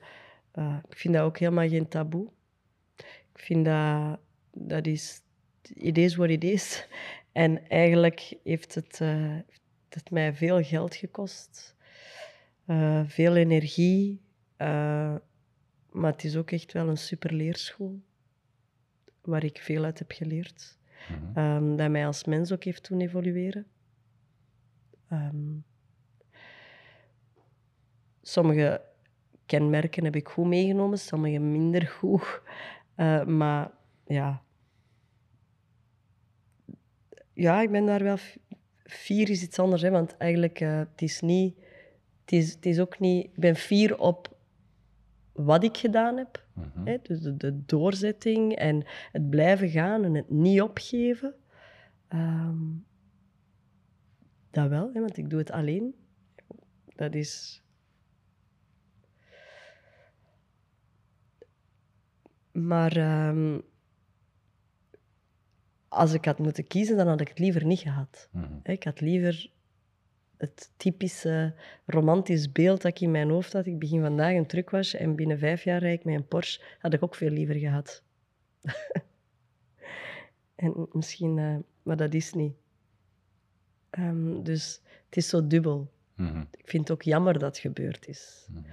[0.88, 2.28] ik vind dat ook helemaal geen taboe.
[3.32, 4.18] Ik vind dat.
[4.52, 5.22] Dat is.
[5.74, 6.86] It is what it is.
[7.32, 11.76] En eigenlijk heeft het, heeft het mij veel geld gekost.
[13.06, 14.20] Veel energie.
[15.98, 18.00] Maar het is ook echt wel een super leerschool.
[19.20, 20.78] Waar ik veel uit heb geleerd.
[21.08, 21.38] Mhm.
[21.38, 23.66] Ehm, dat mij als mens ook heeft doen evolueren.
[25.08, 25.56] Ehm,
[28.22, 28.82] sommige
[29.46, 32.40] kenmerken heb ik goed meegenomen, sommige minder goed.
[32.94, 33.70] Eh, maar
[34.06, 34.42] ja.
[37.32, 38.18] Ja, ik ben daar wel...
[38.84, 41.56] Fier is iets anders, hè, want eigenlijk eh, het is niet...
[42.20, 43.24] Het is, het is ook niet...
[43.24, 44.37] Ik ben fier op
[45.38, 46.46] wat ik gedaan heb.
[46.52, 46.86] Mhm.
[46.86, 46.98] Hè?
[47.02, 51.34] Dus de, de doorzetting en het blijven gaan en het niet opgeven.
[52.08, 52.56] Ehm,
[54.50, 55.94] dat wel, hè, want ik doe het alleen.
[56.94, 57.62] Dat is...
[62.52, 63.58] Maar ehm,
[65.88, 68.28] als ik had moeten kiezen, dan had ik het liever niet gehad.
[68.32, 68.58] Mhm.
[68.62, 69.52] Ik had liever
[70.38, 71.54] het typische
[71.86, 73.66] romantisch beeld dat ik in mijn hoofd had.
[73.66, 76.60] Ik begin vandaag een truck was en binnen vijf jaar rijd ik met een Porsche.
[76.78, 78.02] Had ik ook veel liever gehad.
[80.54, 82.54] en misschien, eh, maar dat is niet.
[83.90, 85.90] Ehm, dus het is zo dubbel.
[86.14, 86.44] Mhm.
[86.50, 88.48] Ik vind het ook jammer dat het gebeurd is.
[88.50, 88.64] Mhm.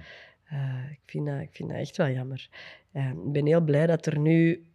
[0.44, 2.48] Eh, ik, vind dat, ik vind dat echt wel jammer.
[2.92, 4.66] Eh, ik ben heel blij dat er nu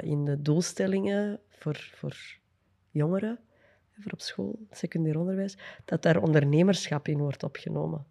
[0.00, 2.16] in de doelstellingen voor, voor
[2.90, 3.38] jongeren,
[3.98, 8.04] voor op school, secundair onderwijs, dat daar ondernemerschap in wordt opgenomen.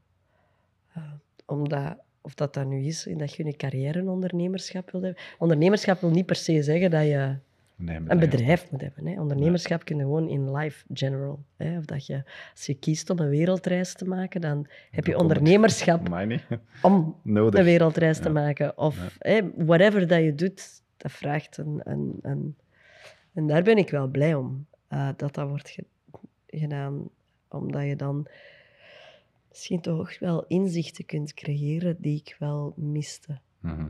[0.94, 1.04] Eh,
[1.46, 5.22] omdat, of dat dat nu is, dat je in je carrière een ondernemerschap wil hebben.
[5.38, 7.36] Ondernemerschap wil niet per se zeggen dat je
[7.76, 9.06] Nee, een bedrijf moet hebben.
[9.08, 9.22] Hè.
[9.22, 11.44] Ondernemerschap kun je gewoon in life general.
[11.58, 11.78] Hè.
[11.78, 16.10] Of dat je, als je kiest om een wereldreis te maken, dan heb je ondernemerschap
[16.82, 17.60] om Nodig.
[17.60, 18.78] een wereldreis te maken.
[18.78, 21.82] Of hè, whatever dat je doet, dat vraagt een...
[21.84, 22.56] een, een
[23.34, 25.86] en daar ben ik wel blij om, eh, dat dat wordt ge-
[26.48, 27.10] gedaan.
[27.48, 28.28] Omdat je dan
[29.50, 33.40] misschien toch wel inzichten kunt creëren die ik wel miste.
[33.60, 33.88] Mhm.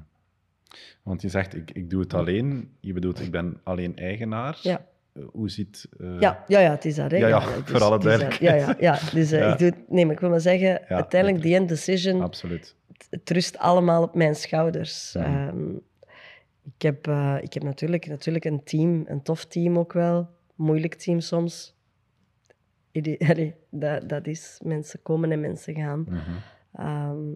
[1.04, 2.76] Want je zegt, ik, ik doe het alleen.
[2.80, 4.60] Je bedoelt, ik ben alleen eigenaar.
[4.62, 4.86] Ja.
[5.14, 5.88] Eh, Hoe ziet...
[6.00, 7.12] eh, Ja, ja, ja, het is dat.
[7.12, 7.18] Hè.
[7.18, 8.62] Ja, ja, het voor alle duidelijkheid.
[8.62, 9.00] Ja, ja, ja.
[9.14, 9.52] Dus Ja.
[9.52, 9.90] ik doe het...
[9.90, 12.76] Nee, maar ik wil maar zeggen, uiteindelijk, the end decision, Absoluut.
[12.92, 15.14] het, het rust allemaal op mijn schouders.
[15.14, 15.26] Mhm.
[15.26, 15.70] Ehm,
[16.76, 17.08] ik, heb,
[17.42, 20.30] ik heb natuurlijk, natuurlijk een team, een tof team ook wel.
[20.56, 21.76] Moeilijk team soms.
[23.30, 26.06] Allee, dat, dat is, mensen komen en mensen gaan.
[26.10, 26.20] Mhm.
[26.74, 27.32] Ehm,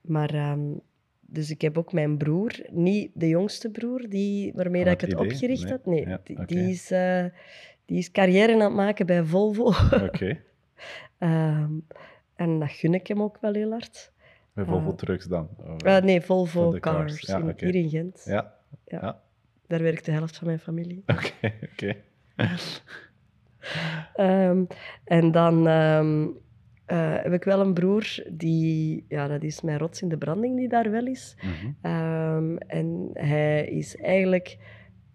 [0.00, 0.60] maar, ehm,
[1.20, 5.10] dus ik heb ook mijn broer, niet de jongste broer die, waarmee dat ik het
[5.12, 5.24] idee?
[5.24, 5.70] opgericht Nee?
[5.72, 5.86] had.
[5.86, 7.24] Nee, Ja, die, die is, eh,
[7.84, 9.64] die is carrière aan het maken bij Volvo.
[10.02, 10.38] Oké.
[11.18, 11.72] Ehm,
[12.34, 14.12] en dat gun ik hem ook wel heel hard.
[14.52, 15.48] Bij Volvo Eh, Trucks dan?
[15.84, 17.64] Eh, nee, Volvo Cars, ja, in, oké.
[17.64, 18.22] hier in Gent.
[18.24, 18.54] Ja,
[18.84, 18.98] Ja.
[19.00, 19.20] ja.
[19.66, 21.02] Daar werkt de helft van mijn familie.
[21.06, 21.32] Oké,
[21.72, 21.96] oké.
[24.14, 24.64] Ehm,
[25.04, 26.26] en dan ehm,
[26.84, 30.56] eh, heb ik wel een broer die, ja, dat is mijn rots in de branding
[30.56, 31.36] die daar wel is.
[31.36, 31.72] Mhm.
[31.82, 34.58] Ehm, en hij is eigenlijk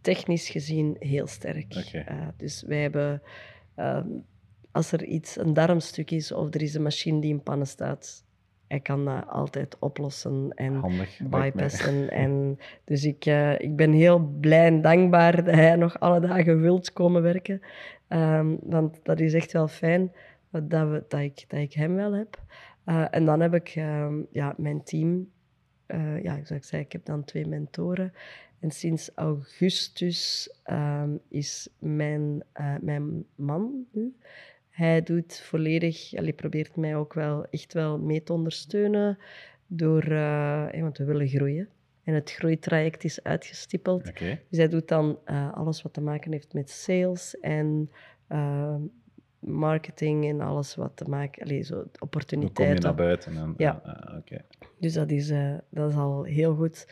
[0.02, 1.74] technisch gezien heel sterk.
[1.74, 3.22] Eh, dus wij hebben,
[4.72, 8.26] als er iets, een darmstuk is of er is een machine die in pannen staat,
[8.68, 11.20] hij kan dat altijd oplossen en Handig.
[11.30, 12.10] bypassen.
[12.10, 16.62] En dus ik, eh, ik ben heel blij en dankbaar dat hij nog alle dagen
[16.62, 17.62] wilt komen werken.
[18.08, 20.12] Ehm, want dat is echt wel fijn
[20.50, 22.42] dat, we, dat, ik, dat ik hem wel heb.
[22.84, 25.30] Eh, en dan heb ik ehm, ja, mijn team.
[25.86, 28.14] Eh, ja, zoals ik zei, ik heb dan twee mentoren.
[28.60, 32.44] En sinds augustus ehm, is mijn,
[32.82, 34.16] mijn man nu.
[34.78, 39.18] Hij doet volledig, allee, probeert mij ook wel echt wel mee te ondersteunen.
[39.68, 41.70] Door, eh, want we willen groeien.
[42.04, 44.04] En het groeitraject is uitgestippeld.
[44.50, 47.92] Dus hij doet dan eh, alles wat te maken heeft met sales en
[48.28, 48.76] eh,
[49.40, 52.84] marketing en alles wat te maken, allee, zo Dan kom je opportuniteiten.
[52.84, 53.38] naar buiten.
[53.38, 53.82] En, Ja.
[53.84, 54.42] ah, Oké.
[54.80, 55.28] Dus dat is,
[55.70, 56.88] dat is al heel goed.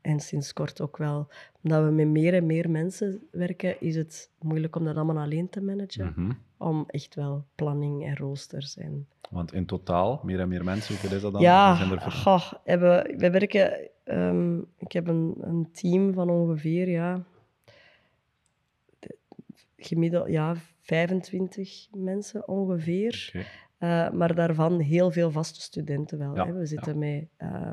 [0.00, 1.28] En sinds kort ook wel.
[1.62, 5.48] Omdat we met meer en meer mensen werken, is het moeilijk om dat allemaal alleen
[5.48, 6.12] te managen.
[6.16, 6.32] Mhm.
[6.56, 9.06] Om echt wel planning en roosters en...
[9.30, 11.42] Want in totaal, meer en meer mensen, hoeveel is dat dan?
[11.42, 13.90] Ja, Zijn er voor- goh, hebben, we werken...
[14.04, 17.24] ehm, ik heb een, een team van ongeveer, ja...
[18.98, 19.16] de-
[19.76, 23.46] Gemiddeld, ja, 25 mensen ongeveer.
[23.78, 26.34] Eh, maar daarvan heel veel vaste studenten wel.
[26.34, 26.52] Ja, hè.
[26.52, 27.26] We zitten met...
[27.36, 27.70] eh,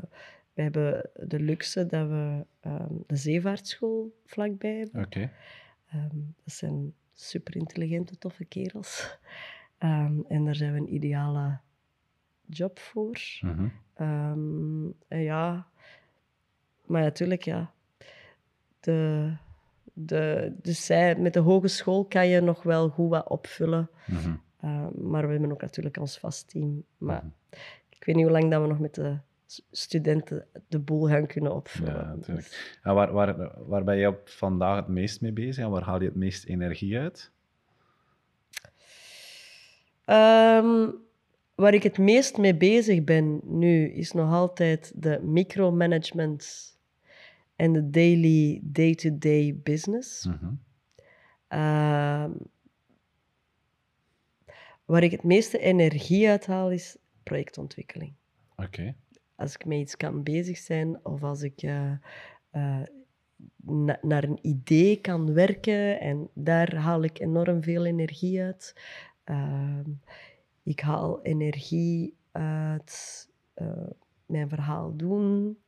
[0.56, 5.04] we hebben de luxe dat we ehm, de zeevaartschool vlakbij hebben.
[5.04, 5.30] Oké.
[5.90, 9.18] Ehm, dat zijn super intelligente, toffe kerels.
[9.78, 11.58] Ehm, en daar zijn we een ideale
[12.46, 13.20] job voor.
[13.94, 15.66] En ja,
[16.86, 17.72] maar natuurlijk, ja.
[18.80, 19.32] De,
[19.92, 23.90] de, dus zij, met de hogeschool kan je nog wel goed wat opvullen.
[24.06, 24.34] Mhm.
[24.64, 26.84] Uh, maar we hebben ook natuurlijk ons vast team.
[26.98, 27.32] Maar Mhm.
[27.88, 29.18] ik weet niet hoe lang dat we nog met de
[29.70, 31.94] studenten de boel gaan kunnen opvullen.
[31.94, 32.46] Ja, natuurlijk.
[32.46, 35.82] Dus, En waar, waar, waar ben je op vandaag het meest mee bezig en waar
[35.82, 37.32] haal je het meest energie uit?
[40.04, 40.90] ehm,
[41.54, 46.74] waar ik het meest mee bezig ben nu, is nog altijd de micromanagement
[47.56, 50.26] en de daily, day-to-day business.
[50.26, 50.52] Mhm.
[51.48, 52.30] Ehm,
[54.84, 58.12] waar ik het meeste energie uit haal, is projectontwikkeling.
[58.56, 58.94] Oké.
[59.36, 61.92] Als ik met iets kan bezig zijn of als ik eh,
[62.50, 62.82] eh,
[63.56, 68.74] na- naar een idee kan werken en daar haal ik enorm veel energie uit.
[69.24, 69.90] Ehm,
[70.62, 73.88] ik haal energie uit eh,
[74.26, 75.58] mijn verhaal doen.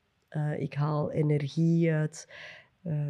[0.59, 2.29] Ik haal energie uit,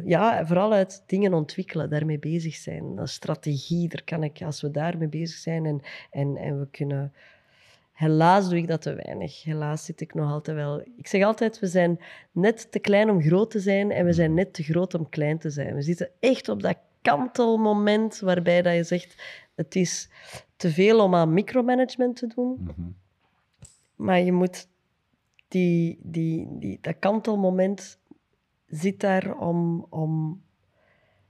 [0.05, 3.07] ja, vooral uit dingen ontwikkelen, daarmee bezig zijn.
[3.07, 5.81] Strategie, daar kan ik, als we daarmee bezig zijn en,
[6.11, 7.13] en, en we kunnen.
[7.99, 9.43] Helaas doe ik dat te weinig.
[9.43, 10.81] Helaas zit ik nog altijd wel.
[10.95, 11.99] Ik zeg altijd: we zijn
[12.31, 15.37] net te klein om groot te zijn en we zijn net te groot om klein
[15.39, 15.75] te zijn.
[15.75, 19.23] We zitten echt op dat kantelmoment waarbij dat je zegt:
[19.55, 20.09] het is
[20.55, 22.89] te veel om aan micromanagement te doen, Mhm.
[23.95, 24.67] maar je moet
[25.47, 27.99] die, die, die, dat kantelmoment
[28.67, 30.41] zit daar om, om...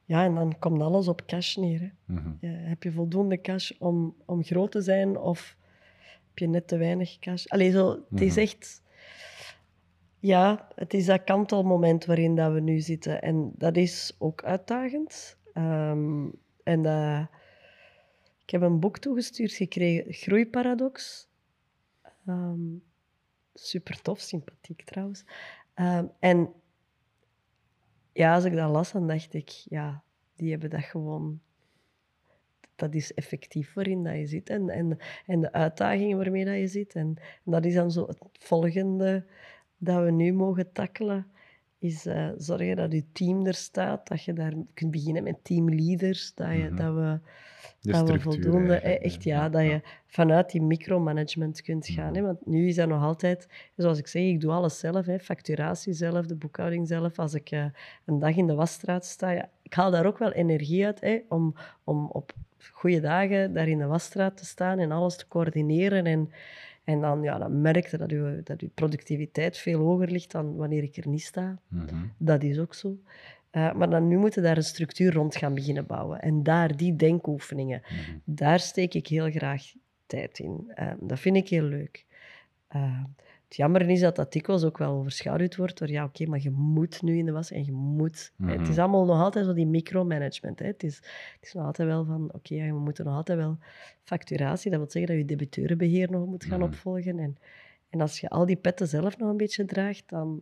[0.05, 1.79] Ja, en dan komt alles op cash neer.
[1.79, 2.13] Hè.
[2.13, 2.29] Mhm.
[2.39, 5.57] Ja, heb je voldoende cash om, om groot te zijn of
[6.39, 7.45] heb je net te weinig cash?
[7.47, 8.39] Allee, zo, het is Mhm.
[8.39, 8.81] echt...
[10.19, 13.21] Ja, het is dat kantelmoment waarin dat we nu zitten.
[13.21, 15.37] En dat is ook uitdagend.
[15.53, 16.27] Ehm,
[16.63, 17.27] en dat...
[18.43, 21.27] Ik heb een boek toegestuurd gekregen, Groeiparadox.
[22.25, 22.77] Ehm
[23.53, 25.23] super tof, sympathiek trouwens.
[25.73, 26.53] Ehm, en
[28.13, 30.03] ja, als ik dat las, dan dacht ik, ja,
[30.35, 31.41] die hebben dat gewoon...
[32.79, 36.67] Dat is effectief waarin dat je zit en, en, en de uitdagingen waarmee dat je
[36.67, 36.95] zit.
[36.95, 37.15] En,
[37.45, 39.25] en dat is dan zo het volgende
[39.77, 41.27] dat we nu mogen tackelen,
[41.79, 46.33] is eh, zorgen dat je team er staat, dat je daar kunt beginnen met teamleaders,
[46.33, 46.75] dat, je, Mhm.
[46.75, 47.19] dat we
[47.81, 49.29] De dat we voldoende, eh, echt hè.
[49.29, 52.13] ja, dat je vanuit die micromanagement kunt gaan.
[52.13, 52.21] Hè?
[52.21, 52.23] Mhm.
[52.23, 55.19] Want nu is dat nog altijd, zoals ik zeg, ik doe alles zelf, hè?
[55.19, 57.19] facturatie zelf, de boekhouding zelf.
[57.19, 57.65] Als ik eh,
[58.05, 61.19] een dag in de wasstraat sta, ja, ik haal daar ook wel energie uit hè?
[61.27, 62.33] Om, om op
[62.71, 66.05] goede dagen daar in de wasstraat te staan en alles te coördineren.
[66.05, 66.31] En,
[66.83, 70.55] en dan, ja, dan merk je dat je, dat je productiviteit veel hoger ligt dan
[70.55, 71.57] wanneer ik er niet sta.
[71.67, 71.95] Mhm.
[72.17, 72.97] Dat is ook zo.
[73.49, 76.21] Eh, maar dan nu moeten we daar een structuur rond gaan beginnen bouwen.
[76.21, 78.17] En daar, die denkoefeningen, Mhm.
[78.23, 79.63] daar steek ik heel graag
[80.05, 80.71] tijd in.
[80.75, 82.05] Eh, dat vind ik heel leuk.
[82.67, 83.03] Eh,
[83.49, 86.49] het jammer is dat dat dikwijls ook wel overschaduwd wordt door, ja, oké, maar je
[86.51, 88.31] moet nu in de was en je moet.
[88.43, 88.79] Het is Mhm.
[88.79, 90.59] allemaal nog altijd zo die micromanagement.
[90.59, 90.65] Hè.
[90.65, 93.57] Het, is, het is nog altijd wel van, oké, we moeten nog altijd wel
[94.03, 94.71] facturatie.
[94.71, 96.67] Dat wil zeggen dat je debiteurenbeheer nog moet gaan Mhm.
[96.69, 97.19] opvolgen.
[97.19, 97.37] En,
[97.89, 100.41] en als je al die petten zelf nog een beetje draagt, dan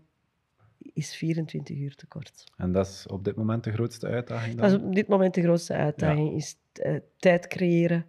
[0.93, 2.43] is 24 uur te kort.
[2.57, 4.69] En dat is op dit moment de grootste uitdaging dan?
[4.69, 8.05] Dat is op dit moment de grootste uitdaging, is eh, tijd creëren.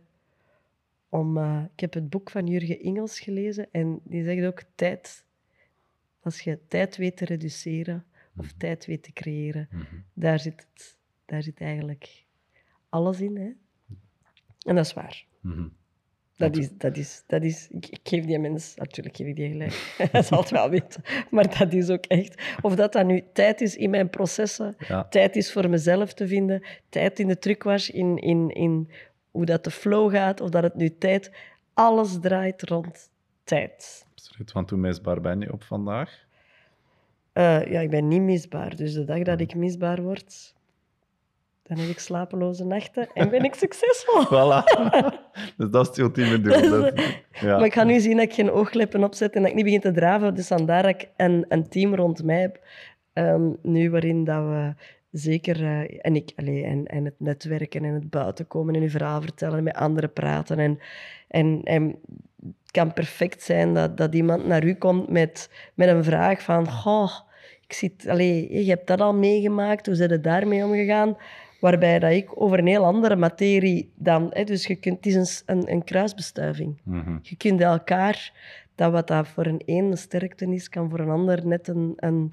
[1.09, 5.25] Om, eh, ik heb het boek van Jurgen Ingels gelezen en die zegt ook tijd.
[6.23, 8.05] Als je tijd weet te reduceren
[8.37, 8.59] of Mhm.
[8.59, 9.85] tijd weet te creëren, Mhm.
[10.13, 12.25] daar zit, het, daar zit eigenlijk
[12.89, 13.37] alles in.
[13.37, 13.51] Hè?
[14.67, 15.25] En dat is waar.
[15.41, 15.69] Mhm.
[16.37, 19.73] Dat is, dat is, dat is, ik, geef die mens, natuurlijk geef ik die gelijk,
[20.13, 23.61] hij zal het wel weten, maar dat is ook echt, of dat dat nu tijd
[23.61, 25.05] is in mijn processen, Ja.
[25.09, 28.91] tijd is voor mezelf te vinden, tijd in de trucwash, in, in, in
[29.39, 31.33] hoe dat de flow gaat, of dat het nu tijd,
[31.75, 33.11] alles draait rond
[33.45, 34.07] tijd.
[34.15, 36.25] Absoluut, want hoe misbaar ben je op vandaag?
[37.33, 40.55] Eh, ja, ik ben niet misbaar, dus de dag dat ik misbaar word,
[41.63, 44.25] dan heb ik slapeloze nachten en ben ik succesvol.
[44.35, 44.65] Voilà.
[45.57, 46.71] dus dat is het ultieme doel.
[46.71, 47.01] Dat-
[47.41, 47.57] ja.
[47.57, 49.81] Maar ik ga nu zien dat ik geen oogkleppen opzet en dat ik niet begin
[49.81, 50.35] te draven.
[50.35, 52.61] Dus vandaar dat ik een, een team rond mij heb.
[53.13, 54.75] ehm, nu waarin dat we
[55.11, 55.63] zeker...
[55.63, 59.21] eh, en, ik, allee, en, en het netwerken en het buiten komen en je verhaal
[59.21, 60.59] vertellen en met anderen praten.
[60.59, 60.79] En,
[61.29, 61.99] en, en
[62.43, 66.71] het kan perfect zijn dat, dat iemand naar u komt met, met een vraag van...
[66.71, 67.11] Goh,
[67.61, 71.17] ik zit, allee, je hebt dat al meegemaakt, hoe zijn je daarmee omgegaan?
[71.61, 74.27] Waarbij dat ik over een heel andere materie dan...
[74.31, 76.81] Hè, dus je kunt, het is een, een, een kruisbestuiving.
[76.85, 77.19] Mhm.
[77.23, 78.33] Je kunt elkaar,
[78.75, 81.93] dat wat dat voor een een een sterkte is, kan voor een ander net een,
[81.97, 82.33] een,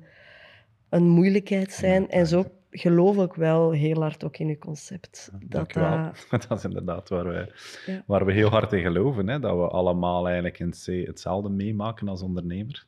[0.89, 2.09] een moeilijkheid zijn.
[2.09, 2.45] En zo
[2.77, 5.31] geloof ik wel heel hard ook in je concept.
[5.47, 7.53] Dat, dat- Dat is inderdaad waar we,
[7.85, 8.03] Ja.
[8.05, 9.27] waar we heel hard in geloven.
[9.27, 9.39] Hè?
[9.39, 12.85] Dat we allemaal eigenlijk in C hetzelfde meemaken als ondernemer.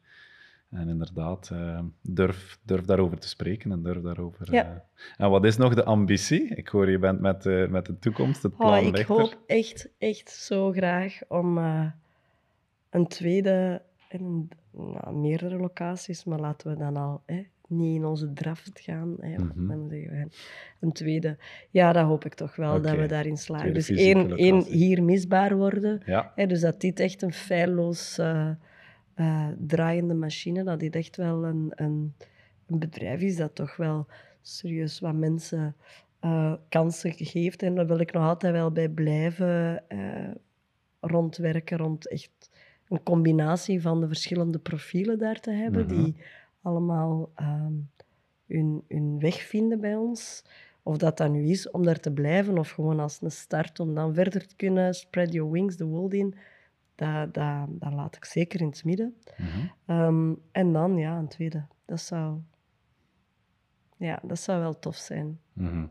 [0.70, 4.54] En inderdaad, eh, durf, durf daarover te spreken en durf daarover...
[4.54, 4.64] Ja.
[4.64, 5.26] eh.
[5.26, 6.48] En wat is nog de ambitie?
[6.56, 9.90] Ik hoor je bent met, eh, met de toekomst, het plan Oh, ik hoop echt,
[9.98, 11.58] echt zo graag om
[12.90, 18.34] een tweede en nou, meerdere locaties, maar laten we dan al hè, niet in onze
[18.34, 19.16] draft gaan.
[19.20, 20.28] Hè, dan zeggen we,
[20.80, 21.38] een tweede.
[21.70, 23.72] Ja, dat hoop ik toch wel, dat we daarin slagen.
[23.72, 26.02] Tweede Dus één, één hier misbaar worden.
[26.06, 28.50] Ja, Hè, dus dat dit echt een feilloos eh,
[29.14, 32.14] eh, draaiende machine, dat dit echt wel een, een,
[32.68, 34.08] een bedrijf is dat toch wel
[34.42, 35.76] serieus wat mensen
[36.20, 37.64] eh, kansen geeft.
[37.64, 39.84] En daar wil ik nog altijd wel bij blijven
[41.00, 42.50] rondwerken, rond echt
[42.90, 45.96] een combinatie van de verschillende profielen daar te hebben, Mhm.
[45.96, 46.16] die
[46.68, 47.74] allemaal ehm,
[48.48, 50.44] hun, hun weg vinden bij ons.
[50.84, 53.96] Of dat dat nu is om daar te blijven of gewoon als een start om
[53.96, 56.36] dan verder te kunnen spread your wings the world in.
[56.96, 59.16] Dat, dat, dat laat ik zeker in het midden.
[59.38, 59.68] Mhm.
[59.86, 61.66] Ehm, en dan, ja, een tweede.
[61.86, 62.40] Dat zou,
[63.98, 65.40] ja, dat zou wel tof zijn.
[65.54, 65.86] Mhm.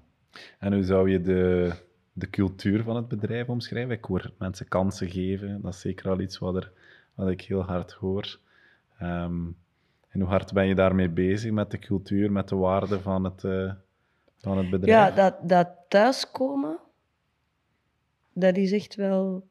[0.59, 1.73] En hoe zou je de,
[2.13, 3.95] de cultuur van het bedrijf omschrijven?
[3.95, 5.61] Ik hoor mensen kansen geven.
[5.63, 6.73] Dat is zeker al iets wat, er,
[7.15, 8.41] wat ik heel hard hoor.
[8.99, 9.45] Ehm,
[10.17, 13.45] en hoe hard ben je daarmee bezig met de cultuur, met de waarden van het,
[13.45, 13.73] eh,
[14.39, 14.97] van het bedrijf?
[14.99, 16.79] Ja, dat, dat thuiskomen,
[18.33, 19.47] dat is echt wel,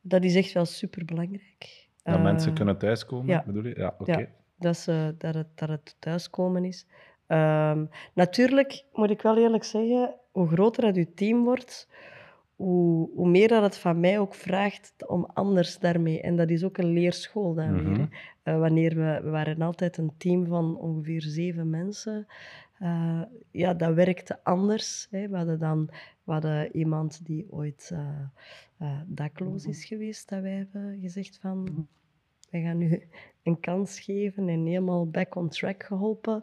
[0.00, 1.88] dat is echt wel superbelangrijk.
[2.02, 3.42] Dat Eh, mensen kunnen thuiskomen, ja.
[3.46, 3.74] bedoel je?
[3.76, 4.18] Ja, oké.
[4.18, 4.26] Ja.
[4.58, 4.84] dat,
[5.18, 6.86] dat, het, dat het thuiskomen is.
[7.26, 7.84] Ehm,
[8.14, 11.88] natuurlijk moet ik wel eerlijk zeggen, hoe groter dat je team wordt,
[12.56, 16.20] hoe, hoe meer dat het van mij ook vraagt om anders daarmee.
[16.20, 17.72] En dat is ook een leerschool weer.
[17.72, 18.06] Mhm.
[18.42, 22.26] Eh, wanneer we, we waren altijd een team van ongeveer zeven mensen.
[22.78, 25.08] Eh, ja, dat werkte anders.
[25.10, 25.28] Hè.
[25.28, 25.90] We hadden dan
[26.24, 27.90] we hadden iemand die ooit
[28.78, 31.88] eh, dakloos is geweest, dat wij hebben gezegd van
[32.50, 33.08] wij gaan nu
[33.42, 36.42] een kans geven en helemaal back on track geholpen.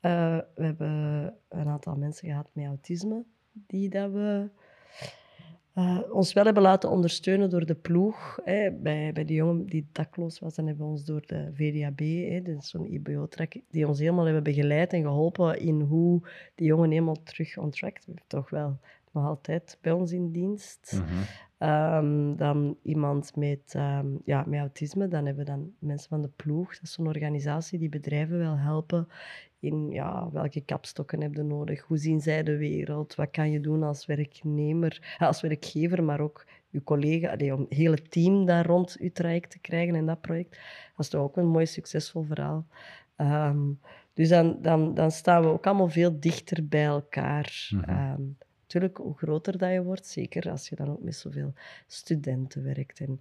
[0.00, 4.48] Eh, we hebben een aantal mensen gehad met autisme die dat we
[5.74, 8.38] eh, ons wel hebben laten ondersteunen door de ploeg.
[8.44, 8.70] Hè.
[8.70, 12.42] Bij, bij die jongen die dakloos was, dan hebben we ons door de VDAB, hè,
[12.42, 16.20] dat is zo'n IBO-track, die ons helemaal hebben begeleid en geholpen in hoe
[16.54, 17.98] die jongen helemaal terug on track.
[18.26, 18.78] Toch wel
[19.12, 20.92] nog altijd bij ons in dienst.
[20.92, 21.22] Mhm.
[21.64, 25.08] Ehm, dan iemand met, ehm, ja, met autisme.
[25.08, 26.72] Dan hebben we dan mensen van de ploeg.
[26.72, 29.08] Dat is zo'n organisatie die bedrijven wil helpen
[29.58, 33.60] in ja, welke kapstokken heb je nodig, hoe zien zij de wereld, wat kan je
[33.60, 38.66] doen als werknemer, als werkgever, maar ook je collega, allee, om het hele team daar
[38.66, 40.50] rond je traject te krijgen in dat project.
[40.50, 42.66] Dat is toch ook een mooi succesvol verhaal.
[43.16, 43.72] Ehm,
[44.14, 47.68] dus dan, dan, dan staan we ook allemaal veel dichter bij elkaar.
[47.70, 48.20] Mhm.
[48.74, 51.52] Natuurlijk, hoe groter dat je wordt, zeker als je dan ook met zoveel
[51.86, 53.00] studenten werkt.
[53.00, 53.20] En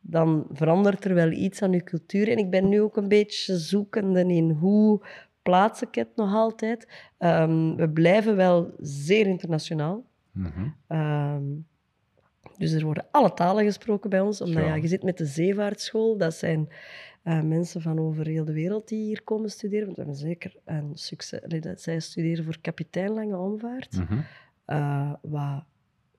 [0.00, 2.28] dan verandert er wel iets aan je cultuur.
[2.28, 5.00] En ik ben nu ook een beetje zoekende in hoe
[5.42, 6.88] plaats ik het nog altijd.
[7.18, 10.04] Ehm, we blijven wel zeer internationaal.
[10.32, 10.68] Mhm.
[10.86, 11.44] Ehm,
[12.58, 14.40] dus er worden alle talen gesproken bij ons.
[14.40, 14.68] Omdat Ja.
[14.68, 16.16] ja, je zit met de zeevaartschool.
[16.16, 16.68] Dat zijn
[17.22, 19.84] eh, mensen van over heel de wereld die hier komen studeren.
[19.84, 21.40] Want we hebben zeker een succes.
[21.60, 23.96] dat zij studeren voor kapitein lange omvaart.
[23.96, 24.18] Mhm.
[24.66, 25.64] Eh, wat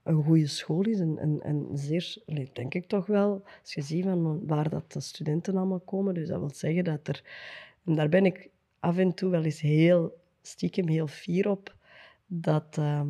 [0.04, 1.00] een goede school is.
[1.00, 2.18] En, en, en zeer,
[2.54, 6.14] denk ik toch wel, als je ziet van waar dat de studenten allemaal komen.
[6.14, 7.24] Dus dat wil zeggen dat er...
[7.86, 11.76] En daar ben ik af en toe wel eens heel stiekem heel fier op.
[12.26, 13.08] Dat ehm,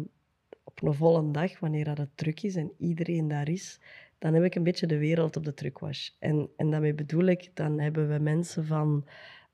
[0.64, 3.80] op een volle dag, wanneer dat het druk is en iedereen daar is,
[4.20, 6.10] dan heb ik een beetje de wereld op de truckwash.
[6.20, 9.06] En, en daarmee bedoel ik, dan hebben we mensen van...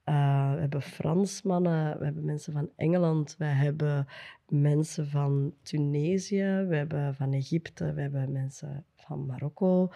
[0.03, 4.07] eh, we hebben Fransmannen, we hebben mensen van Engeland, we hebben
[4.47, 9.91] mensen van Tunesië, we hebben van Egypte, we hebben mensen van Marokko,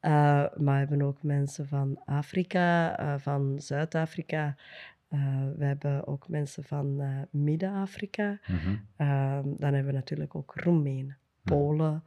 [0.00, 0.10] eh,
[0.56, 4.56] maar we hebben ook mensen van Afrika, eh, van Zuid-Afrika.
[5.56, 8.38] We hebben ook mensen van Midden-Afrika.
[8.46, 8.76] Mhm.
[8.96, 12.04] Ehm, dan hebben we natuurlijk ook Roemenen, Polen,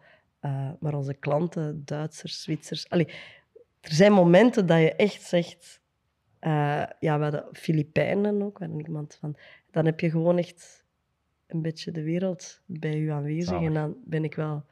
[0.80, 2.90] maar onze klanten, Duitsers, Zwitsers.
[2.90, 3.08] Allee,
[3.82, 5.82] er zijn momenten dat je echt zegt,
[6.46, 9.36] eh, ja, we hadden Filipijnen ook, we hadden iemand van,
[9.72, 10.86] dan heb je gewoon echt
[11.48, 13.68] een beetje de wereld bij je aanwezig Zalig.
[13.68, 14.66] en dan ben ik wel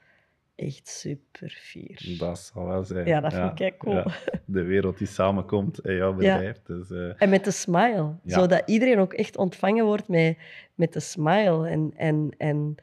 [0.56, 2.16] echt super fier.
[2.20, 3.08] Dat zal wel zijn.
[3.08, 4.04] Ja, dat vind ik cool.
[4.46, 6.62] De wereld die samenkomt in jouw bedrijf.
[6.64, 8.16] Dus, eh, En met de smile.
[8.24, 8.40] Ja.
[8.40, 10.38] Zodat iedereen ook echt ontvangen wordt met,
[10.76, 11.68] met de smile.
[11.68, 12.76] En, en, en,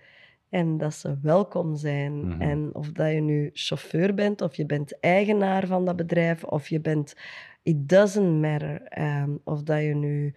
[0.51, 2.27] en dat ze welkom zijn.
[2.29, 2.41] Mhm.
[2.41, 6.69] En of dat je nu chauffeur bent, of je bent eigenaar van dat bedrijf, of
[6.69, 7.15] je bent...
[7.63, 8.83] It doesn't matter.
[8.83, 10.35] Ehm, of dat je nu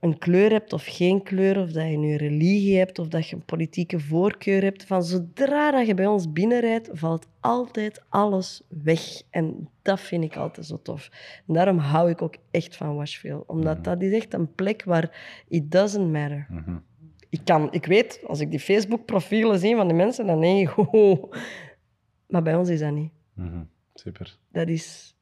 [0.00, 3.36] een kleur hebt of geen kleur, of dat je nu religie hebt, of dat je
[3.36, 4.84] een politieke voorkeur hebt.
[4.84, 9.22] Van zodra dat je bij ons binnenrijdt, valt altijd alles weg.
[9.30, 11.08] En dat vind ik altijd zo tof.
[11.46, 13.42] En daarom hou ik ook echt van Washville.
[13.46, 13.82] Omdat Mhm.
[13.82, 16.46] dat is echt een plek waar it doesn't matter.
[16.50, 16.76] mhm.
[17.28, 20.74] Ik, kan, ik weet, als ik die Facebook-profielen zie van die mensen, dan denk ik,
[20.90, 21.28] ho,
[22.26, 23.12] Maar bij ons is dat niet.
[23.34, 23.62] Mhm.
[23.94, 24.36] Super.
[24.48, 25.16] Dat is...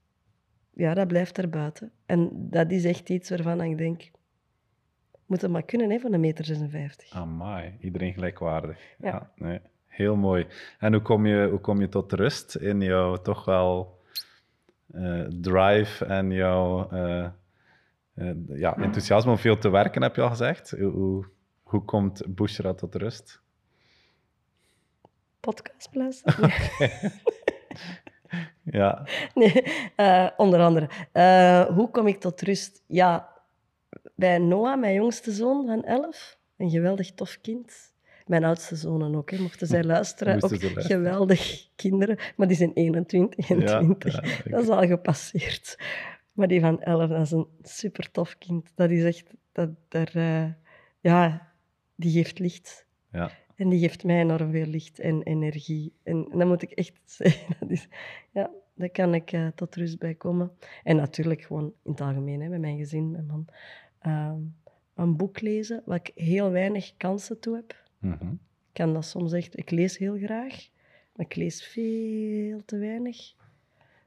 [0.74, 1.92] Ja, dat blijft er buiten.
[2.06, 4.10] En dat is echt iets waarvan ik denk...
[5.26, 7.10] Moet het maar kunnen, hè, van een meter 56.
[7.10, 8.78] Amai, iedereen gelijkwaardig.
[8.98, 9.08] Ja.
[9.08, 9.30] Ja.
[9.36, 9.60] nee.
[9.86, 10.46] Heel mooi.
[10.78, 14.00] En hoe kom, je, hoe kom je tot rust in jouw toch wel
[14.92, 17.24] eh, drive en jouw eh,
[18.14, 20.70] eh, ja, enthousiasme om veel te werken, heb je al gezegd?
[20.70, 21.26] Hoe,
[21.66, 23.40] hoe, komt Bushra tot rust?
[25.40, 26.50] Podcast beluisteren?
[28.62, 29.62] Ja, Nee,
[29.96, 30.88] eh, onder andere.
[31.12, 32.82] Eh, hoe kom ik tot rust?
[32.86, 33.28] Ja,
[34.14, 37.92] bij Noah, mijn jongste zoon van 11, een geweldig tof kind.
[38.26, 40.32] Mijn oudste zonen ook, hè, mochten zij luisteren.
[40.38, 40.84] Moesten ook luisteren.
[41.04, 44.12] geweldig kinderen, maar die zijn 21 en Ja, 20.
[44.14, 45.78] ja, ik- dat is al gepasseerd.
[46.32, 48.72] Maar die van 11, dat is een super tof kind.
[48.74, 50.44] Dat is echt, dat, daar, eh,
[51.00, 51.52] ja,
[51.96, 52.86] die geeft licht.
[53.12, 53.30] Ja.
[53.56, 55.92] En die geeft mij enorm veel licht en energie.
[56.02, 57.56] En, en dat moet ik echt zeggen.
[57.60, 57.88] Dat is,
[58.30, 60.52] ja, daar kan ik eh, tot rust bij komen.
[60.82, 63.46] En natuurlijk gewoon in het algemeen, hè, met mijn gezin, mijn man.
[63.98, 64.40] Ehm,
[64.94, 67.84] een boek lezen, waar ik heel weinig kansen toe heb.
[67.98, 68.32] Mhm.
[68.32, 69.58] Ik kan dat soms echt...
[69.58, 70.68] Ik lees heel graag,
[71.14, 73.16] maar ik lees veel te weinig.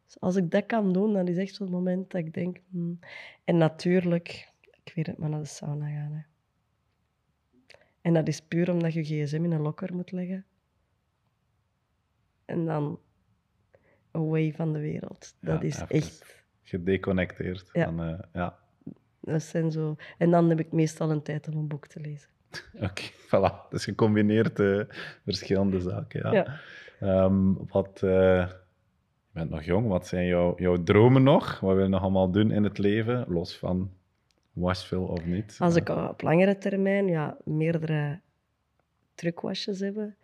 [0.06, 2.62] Dus als ik dat kan doen, dan is echt zo'n moment dat ik denk...
[2.70, 3.00] hmm.
[3.44, 6.12] En natuurlijk, ik weet het, maar naar de sauna gaan.
[6.12, 6.22] Hè.
[8.02, 10.46] En dat is puur omdat je je gsm in een locker moet leggen.
[12.46, 13.00] En dan
[14.12, 15.36] away van de wereld.
[15.40, 16.38] Dat Ja, is echt...
[16.64, 17.70] Gedeconnecteerd.
[17.74, 17.86] Ja.
[17.86, 18.58] Van, eh, ja.
[19.20, 19.96] Dat zijn zo...
[20.18, 22.30] En dan heb ik meestal een tijd om een boek te lezen.
[22.90, 23.70] Oké, voilà.
[23.70, 24.82] Dus gecombineerd eh,
[25.24, 26.32] verschillende zaken.
[26.32, 26.34] Ja.
[26.34, 26.60] Ja.
[27.00, 28.56] Ehm, wat, eh, je
[29.32, 31.60] bent nog jong, wat zijn jouw, jouw dromen nog?
[31.60, 33.92] Wat wil je nog allemaal doen in het leven, los van
[34.60, 35.56] Washville of niet?
[35.60, 38.20] Als ik op langere termijn ja, meerdere
[39.16, 40.16] truckwashes hebben,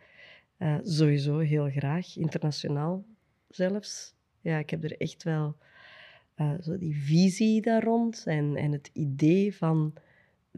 [0.58, 3.06] eh, sowieso heel graag, internationaal
[3.50, 4.16] zelfs.
[4.42, 5.56] Ja, ik heb er echt wel
[6.36, 9.94] eh, zo die visie daar rond en, en het idee van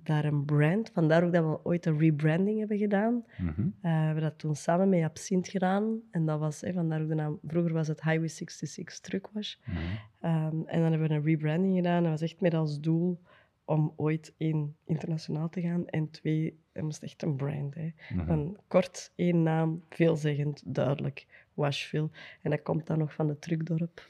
[0.03, 0.91] daar een brand.
[0.93, 3.25] Vandaar ook dat we ooit een rebranding hebben gedaan.
[3.37, 3.49] mhm.
[3.59, 5.99] Eh, we hebben dat toen samen met Absint gedaan.
[6.11, 9.55] En dat was, vandaar ook de naam, vroeger was het Highway 66 Truckwash.
[9.65, 9.77] Mhm.
[10.19, 12.01] Ehm, en dan hebben we een rebranding gedaan.
[12.01, 13.19] Dat was echt met als doel
[13.67, 17.75] om ooit één internationaal te gaan en twee, het moest echt een brand.
[17.75, 17.93] Hè.
[18.09, 18.25] Mhm.
[18.25, 22.09] Van kort, één naam, veelzeggend, duidelijk, Washville.
[22.41, 24.07] En dat komt dan nog van het truckdorp.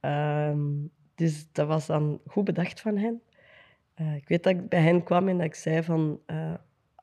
[0.00, 0.68] Ehm,
[1.14, 3.22] dus dat was dan goed bedacht van hen.
[3.94, 6.20] Eh, ik weet dat ik bij hen kwam en dat ik zei van...
[6.26, 6.54] eh,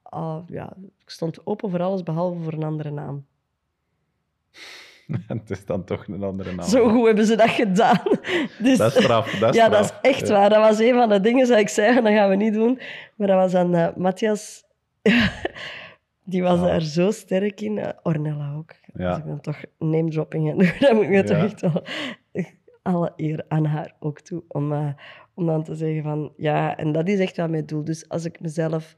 [0.02, 3.26] ah, ja, ik stond open voor alles behalve voor een andere naam.
[5.28, 6.68] het is dan toch een andere naam.
[6.68, 8.02] Zo goed hebben ze dat gedaan.
[8.60, 9.32] Dus, Dat is straf.
[9.32, 10.50] Dat is ja, dat is echt waar.
[10.50, 12.80] Dat was een van de dingen dat ik zei, dat gaan we niet doen.
[13.16, 14.64] Maar dat was aan eh, Matthias.
[16.24, 17.78] Die was daar zo sterk in.
[17.78, 18.74] Eh, Ornella ook.
[18.94, 19.10] Ja.
[19.10, 21.84] Als ik dan toch name dropping ga doen, dan moet ik me toch echt wel...
[22.82, 24.44] Alle eer aan haar ook toe.
[24.48, 24.90] Om, eh,
[25.34, 26.34] om dan te zeggen van...
[26.38, 27.84] Ja, en dat is echt wel mijn doel.
[27.84, 28.96] Dus als ik mezelf...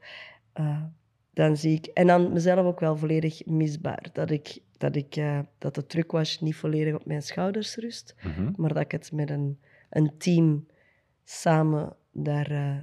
[1.40, 1.86] dan zie ik...
[1.86, 4.06] En dan mezelf ook wel volledig misbaar.
[4.12, 8.52] Dat, ik, dat, ik, eh, dat de trucwash niet volledig op mijn schouders rust Mhm.
[8.56, 9.60] maar dat ik het met een,
[9.90, 10.66] een team
[11.24, 12.78] samen daar eh,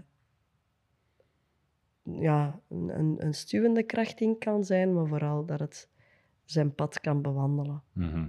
[2.22, 5.90] ja, een, een, stuwende kracht in kan zijn, maar vooral dat het
[6.46, 7.82] zijn pad kan bewandelen.
[7.94, 8.28] Mhm.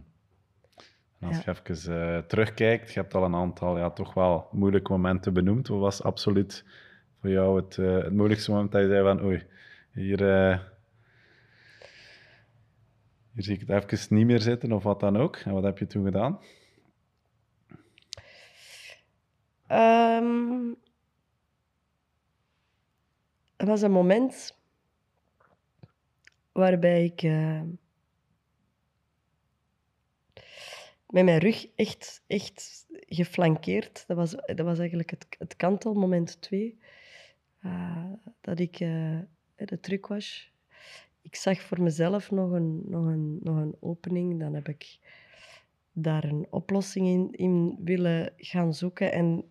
[1.18, 1.52] En als Ja.
[1.52, 5.68] je even eh, terugkijkt, je hebt al een aantal ja, toch wel moeilijke momenten benoemd.
[5.68, 6.64] Wat was absoluut
[7.20, 9.42] voor jou het, het moeilijkste moment dat je zei van oei,
[9.98, 10.58] hier, eh,
[13.32, 15.36] hier zie ik het even niet meer zitten of wat dan ook.
[15.36, 16.40] En wat heb je toen gedaan?
[19.66, 20.72] Ehm,
[23.56, 24.56] er was een moment
[26.52, 27.62] waarbij ik eh,
[31.06, 36.78] met mijn rug echt, echt geflankeerd, dat was, dat was eigenlijk het, het kantelmoment twee,
[37.60, 38.80] eh, dat ik
[39.66, 40.52] de truc was.
[41.22, 44.98] Ik zag voor mezelf nog een, nog, een, nog een opening, dan heb ik
[45.92, 49.12] daar een oplossing in, in willen gaan zoeken.
[49.12, 49.44] En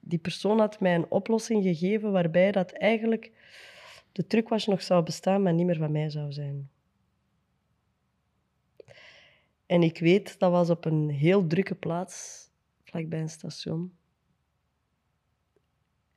[0.00, 3.32] die persoon had mij een oplossing gegeven waarbij dat eigenlijk
[4.12, 6.70] de trucwash nog zou bestaan, maar niet meer van mij zou zijn.
[9.66, 12.46] En ik weet, dat was op een heel drukke plaats,
[12.84, 13.96] vlakbij een station.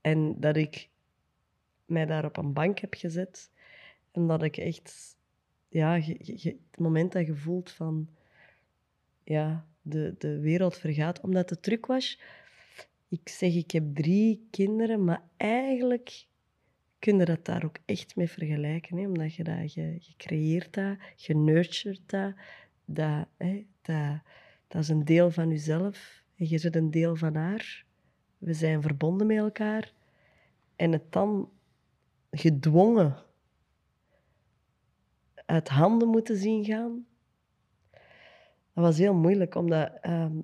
[0.02, 0.90] En dat ik
[1.86, 3.52] mij daar op een bank heb gezet.
[4.12, 5.18] En dat ik echt,
[5.68, 8.10] ja, het moment dat je voelt van,
[9.24, 11.22] ja, de, de wereld vergaat.
[11.22, 12.22] Omdat de truc was,
[13.08, 16.28] ik zeg, ik heb drie kinderen, maar eigenlijk
[17.00, 18.98] kun je dat daar ook echt mee vergelijken.
[18.98, 19.08] Hè?
[19.08, 22.34] Omdat je dat, je, je creëert dat, je nurturet dat,
[22.86, 24.22] dat, hè, dat,
[24.68, 26.24] dat is een deel van jezelf.
[26.36, 27.86] En je zit een deel van haar.
[28.38, 29.94] We zijn verbonden met elkaar.
[30.76, 31.50] En het dan
[32.38, 33.16] gedwongen
[35.46, 37.06] uit handen moeten zien gaan,
[38.74, 40.38] dat was heel moeilijk, omdat ehm,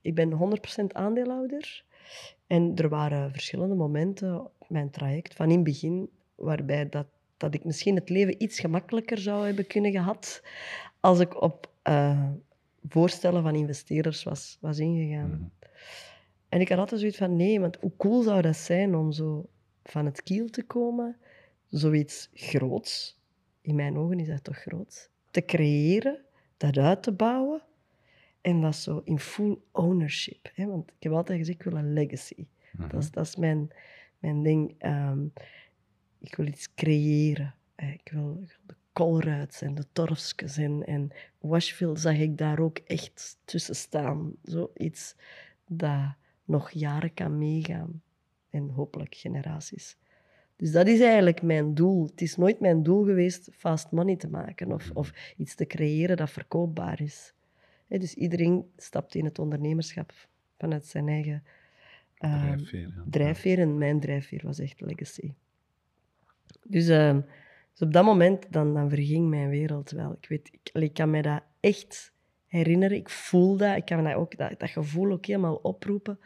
[0.00, 1.84] ik ben 100% aandeelhouder.
[2.46, 7.06] En er waren verschillende momenten op mijn traject, van in het begin, waarbij dat,
[7.36, 10.42] dat ik misschien het leven iets gemakkelijker zou hebben kunnen gehad
[11.00, 12.30] als ik op eh,
[12.88, 15.30] voorstellen van investeerders was, was ingegaan.
[15.30, 15.68] Mhm.
[16.48, 19.48] En ik had altijd zoiets van, nee, want hoe cool zou dat zijn om zo
[19.88, 21.16] van het kiel te komen,
[21.66, 23.20] zoiets groots,
[23.60, 26.24] in mijn ogen is dat toch groot, te creëren,
[26.56, 27.62] dat uit te bouwen
[28.40, 30.50] en dat zo in full ownership.
[30.54, 30.66] Hè?
[30.66, 32.46] Want ik heb altijd gezegd, ik wil een legacy.
[32.72, 32.88] Mhm.
[32.88, 33.70] Dat is, dat is mijn,
[34.18, 34.74] mijn ding.
[34.78, 35.24] Ehm,
[36.18, 37.54] ik wil iets creëren.
[37.74, 37.90] hè.
[37.90, 40.56] Ik wil de koolruids en de torfskes.
[40.56, 44.32] En, en Washville zag ik daar ook echt tussen staan.
[44.42, 45.14] Zoiets
[45.66, 46.14] dat
[46.44, 48.02] nog jaren kan meegaan.
[48.56, 49.96] En hopelijk generaties.
[50.56, 52.06] Dus dat is eigenlijk mijn doel.
[52.06, 56.16] Het is nooit mijn doel geweest fast money te maken of, of iets te creëren
[56.16, 57.34] dat verkoopbaar is.
[57.88, 60.12] Dus iedereen stapt in het ondernemerschap
[60.58, 61.42] vanuit zijn eigen
[62.18, 63.04] ehm, Drijfveer, ja.
[63.10, 63.58] drijfveer.
[63.58, 65.32] En mijn drijfveer was echt legacy.
[66.62, 67.20] Dus, ehm,
[67.72, 70.12] dus op dat moment dan, dan verging mijn wereld wel.
[70.20, 72.12] Ik, weet, ik kan me dat echt
[72.46, 72.96] herinneren.
[72.96, 73.76] Ik voel dat.
[73.76, 76.18] Ik kan me dat, ook, dat, dat gevoel ook helemaal oproepen.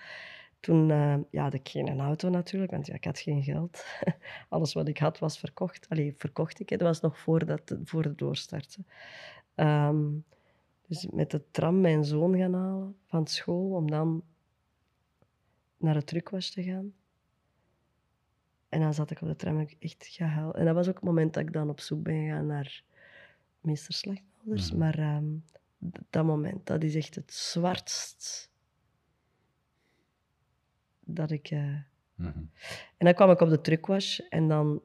[0.61, 3.85] Toen eh, ja, had ik geen auto natuurlijk, want ja, ik had geen geld.
[4.49, 5.89] Alles wat ik had was verkocht.
[5.89, 6.69] Allee, verkocht ik.
[6.69, 6.77] hè.
[6.77, 8.79] Dat was nog voor, dat, voor de doorstart.
[9.55, 10.09] Ehm,
[10.87, 14.23] dus met de tram mijn zoon gaan halen van school, om dan
[15.77, 16.93] naar het drukwas te gaan.
[18.69, 20.55] En dan zat ik op de tram en ik echt gehuild.
[20.55, 22.83] En dat was ook het moment dat ik dan op zoek ben gegaan naar
[23.61, 24.71] meester Slechthouders.
[24.71, 24.79] Mhm.
[24.79, 25.25] Maar ehm,
[26.11, 28.50] dat moment, dat is echt het zwartst
[31.15, 31.51] dat ik...
[31.51, 31.77] eh,
[32.15, 32.39] Mhm.
[32.97, 34.83] En dan kwam ik op de truckwash en dan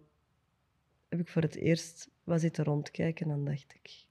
[1.10, 4.06] heb ik voor het eerst was zitten rondkijken en dan dacht ik...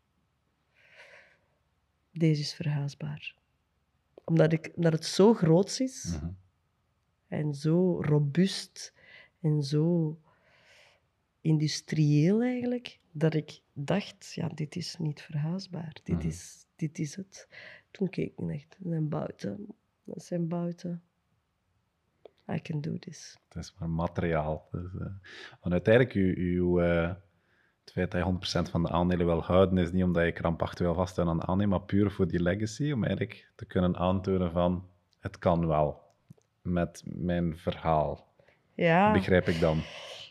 [2.11, 3.35] Deze is verhuisbaar.
[4.25, 6.31] Omdat, ik, omdat het zo groot is Mhm.
[7.29, 8.93] en zo robuust
[9.41, 10.19] en zo
[11.41, 15.97] industrieel eigenlijk, dat ik dacht, ja, dit is niet verhuisbaar.
[16.03, 16.27] Dit, Mhm.
[16.27, 17.49] is, dit is het.
[17.91, 19.67] Toen keek ik echt, dat zijn bouten.
[20.05, 21.03] Dat zijn bouten.
[22.53, 23.39] I can do this.
[23.49, 24.69] Het is maar materiaal.
[24.71, 24.91] Dus,
[25.61, 27.09] want uiteindelijk, uw, uw, eh,
[27.85, 30.87] het feit dat je 100% van de aandelen wil houden, is niet omdat je krampachtig
[30.87, 34.53] wil vasthouden aan de aandelen, maar puur voor die legacy, om eigenlijk te kunnen aantonen
[34.53, 34.85] van,
[35.19, 36.03] het kan wel,
[36.63, 38.33] met mijn verhaal.
[38.75, 39.83] Ja, Begrijp ik dan.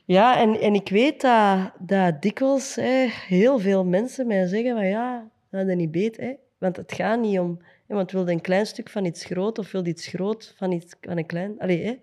[0.06, 4.88] ja en, en ik weet dat, dat dikwijls hè, heel veel mensen mij zeggen van
[4.88, 6.24] ja, dat is niet beter.
[6.24, 6.34] Hè?
[6.64, 7.62] Want het gaat niet om...
[7.88, 10.54] Hè, want wil je een klein stuk van iets groot of wil je iets groot
[10.58, 11.60] van, iets, van een klein...
[11.60, 11.94] Allee, hè?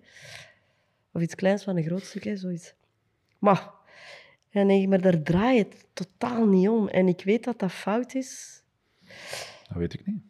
[1.13, 2.75] Of iets kleins van een groot stuk, hè, zoiets.
[3.39, 3.61] Maar,
[4.51, 6.89] en dan denk ik, maar daar draait het totaal niet om.
[6.89, 8.63] En ik weet dat dat fout is,
[9.69, 10.23] Dat weet ik niet.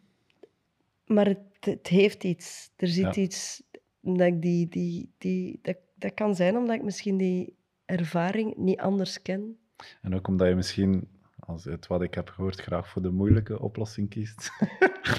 [1.05, 2.71] maar het, het heeft iets.
[2.75, 3.21] Er zit Ja.
[3.21, 3.63] iets
[4.01, 4.67] dat ik die...
[4.67, 7.55] die, die dat, dat kan zijn omdat ik misschien die
[7.85, 9.57] ervaring niet anders ken.
[10.01, 11.07] En ook omdat je misschien,
[11.45, 14.51] als uit wat ik heb gehoord, graag voor de moeilijke oplossing kiest.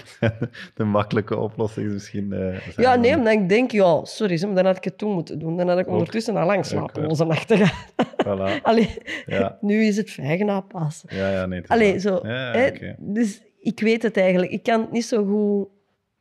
[0.75, 2.29] de makkelijke oplossing is misschien...
[2.31, 5.39] zijn Ja, dan- nee, omdat ik denk, ja, sorry, dan had ik het toen moeten
[5.39, 5.57] doen.
[5.57, 7.91] Dan had ik ondertussen al lang slapeloze nachten gehad.
[8.27, 8.63] Voilà.
[8.63, 8.97] Allee,
[9.27, 9.59] Ja.
[9.61, 11.17] nu is het vijgen aanpassen.
[11.17, 11.61] Ja, ja, nee.
[11.61, 12.21] het Allee, zo.
[12.23, 12.97] Ja, hè, oké.
[12.99, 14.53] Dus ik weet het eigenlijk.
[14.53, 15.69] Ik kan het niet zo goed...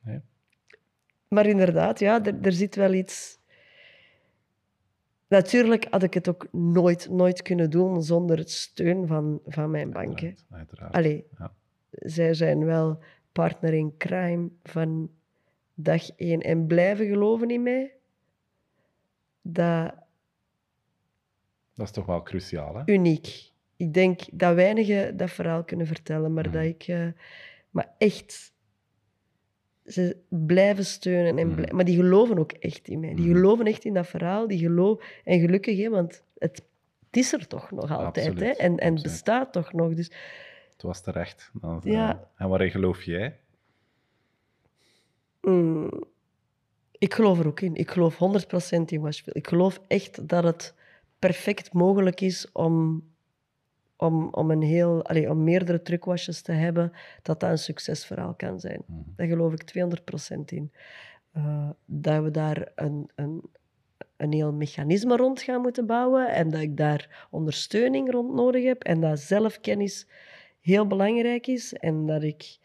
[0.04, 0.20] Nee.
[1.28, 3.40] Maar inderdaad, ja, er, er zit wel iets...
[5.32, 9.92] Natuurlijk had ik het ook nooit, nooit kunnen doen zonder het steun van, van mijn
[9.92, 10.20] bank.
[10.20, 10.26] hè.
[10.28, 10.94] Uiteraard, uiteraard.
[10.94, 11.54] Allee, Ja.
[11.90, 13.00] zij zijn wel
[13.32, 15.10] partner in crime van
[15.74, 17.94] dag één en blijven geloven in mij.
[19.42, 19.94] Dat
[21.76, 22.82] Dat is toch wel cruciaal, hè?
[22.86, 23.50] uniek.
[23.76, 26.54] Ik denk dat weinigen dat verhaal kunnen vertellen, maar Mhm.
[26.54, 26.84] dat ik...
[26.88, 27.08] eh,
[27.70, 28.54] maar echt...
[29.86, 31.38] Ze blijven steunen.
[31.38, 31.56] En Mhm.
[31.56, 33.14] blij- Maar die geloven ook echt in mij.
[33.16, 33.34] Die Mhm.
[33.36, 34.48] geloven echt in dat verhaal.
[34.48, 35.06] Die geloven...
[35.24, 36.66] En gelukkig, hè, want het,
[37.06, 38.40] het is er toch nog altijd.
[38.40, 38.46] Hè?
[38.46, 39.02] En, en absoluut.
[39.04, 39.94] bestaat toch nog.
[39.94, 40.12] Dus
[40.72, 41.52] Het was terecht.
[41.54, 42.30] Dan, eh, Ja.
[42.38, 43.40] En waarin geloof jij?
[45.42, 46.04] Mm,
[46.92, 47.76] ik geloof er ook in.
[47.76, 49.36] Ik geloof 100% in Washville.
[49.36, 50.74] Ik geloof echt dat het
[51.20, 53.04] perfect mogelijk is om,
[54.02, 56.92] om, om, een heel, allee, om meerdere truckwashes te hebben,
[57.22, 58.84] dat dat een succesverhaal kan zijn.
[58.86, 59.00] Mhm.
[59.16, 60.72] Daar geloof ik 200% in.
[61.32, 63.42] Eh, dat we daar een, een,
[64.18, 68.84] een heel mechanisme rond gaan moeten bouwen en dat ik daar ondersteuning rond nodig heb
[68.84, 70.08] en dat zelfkennis
[70.60, 72.58] heel belangrijk is en dat ik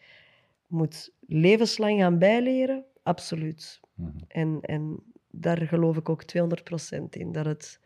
[0.67, 3.79] moet levenslang gaan bijleren, absoluut.
[3.93, 4.09] Mhm.
[4.27, 4.99] En, en
[5.31, 7.79] daar geloof ik ook 200% in, dat het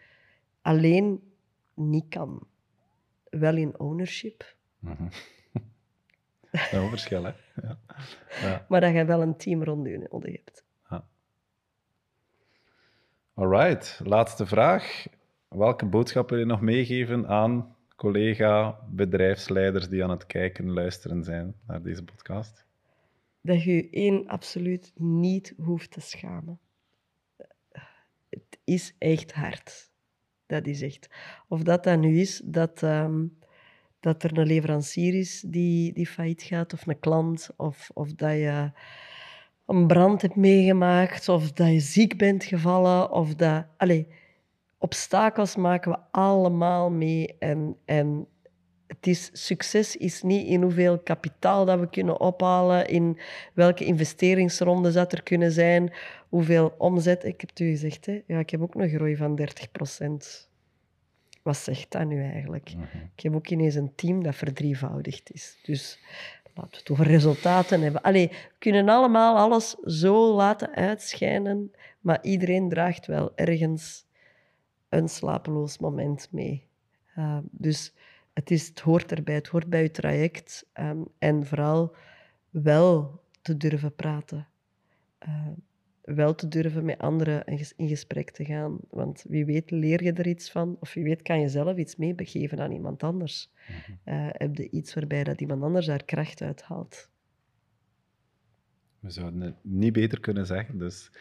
[0.61, 1.21] alleen
[1.73, 2.49] niet kan.
[3.31, 4.55] Wel in ownership.
[4.79, 4.97] Dat
[6.51, 7.31] is een verschil, hè?
[7.61, 7.79] Ja.
[8.41, 8.65] Ja.
[8.69, 10.65] maar dat je wel een team rond je nodig hebt.
[13.33, 15.05] Alright, laatste vraag.
[15.47, 21.55] Welke boodschap wil je nog meegeven aan collega, bedrijfsleiders die aan het kijken, luisteren zijn
[21.67, 22.65] naar deze podcast?
[23.41, 26.59] Dat je je één absoluut niet hoeft te schamen.
[28.63, 29.90] is echt hard.
[30.51, 31.09] Dat is echt.
[31.47, 33.25] Of dat dan nu is dat, ehm,
[33.99, 38.31] dat er een leverancier is die, die failliet gaat, of een klant, of, of dat
[38.31, 38.71] je
[39.65, 43.65] een brand hebt meegemaakt, of dat je ziek bent gevallen, of dat...
[43.77, 44.03] Allez,
[44.77, 47.35] obstakels maken we allemaal mee.
[47.39, 48.27] En, en
[48.97, 53.17] het is, succes is niet in hoeveel kapitaal dat we kunnen ophalen, in
[53.53, 55.93] welke investeringsrondes dat er kunnen zijn,
[56.29, 57.23] hoeveel omzet.
[57.23, 58.21] Ik heb het u gezegd, hè?
[58.27, 60.49] Ja, ik heb ook een groei van 30 procent.
[61.41, 62.73] Wat zegt dat nu eigenlijk?
[62.73, 62.97] Mhm.
[63.15, 65.59] Ik heb ook ineens een team dat verdrievoudigd is.
[65.63, 65.99] Dus
[66.53, 68.01] laten we het over resultaten hebben.
[68.01, 74.05] Allee, we kunnen allemaal alles zo laten uitschijnen, maar iedereen draagt wel ergens
[74.89, 76.67] een slapeloos moment mee.
[77.17, 77.93] Uh, dus
[78.33, 80.69] het, is, het hoort erbij, het hoort bij je traject.
[80.79, 81.95] Um, en vooral
[82.49, 84.47] wel te durven praten.
[85.27, 85.47] Uh,
[86.01, 87.45] wel te durven met anderen
[87.75, 88.77] in gesprek te gaan.
[88.89, 91.95] Want wie weet leer je er iets van, of wie weet kan je zelf iets
[91.95, 93.51] meebegeven aan iemand anders.
[94.05, 97.09] Uh, heb je iets waarbij dat iemand anders daar kracht uit haalt.
[98.99, 101.11] We zouden het niet beter kunnen zeggen, dus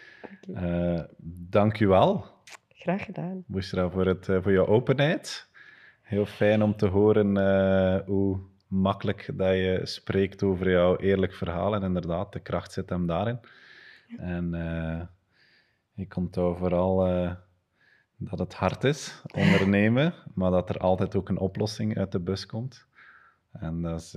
[0.49, 0.95] okay.
[0.95, 1.05] uh,
[1.49, 2.27] dank u wel.
[2.69, 3.45] Graag gedaan.
[3.47, 5.50] Bushra, voor, het, voor je openheid.
[6.11, 8.39] Heel fijn om te horen uh, hoe
[8.69, 11.75] makkelijk dat je spreekt over jouw eerlijk verhaal.
[11.75, 13.39] En inderdaad, de kracht zit hem daarin.
[14.17, 15.01] En uh,
[15.95, 17.33] ik onthoud vooral uh,
[18.17, 22.47] dat het hard is, ondernemen, maar dat er altijd ook een oplossing uit de bus
[22.47, 22.87] komt.
[23.53, 24.13] En dat is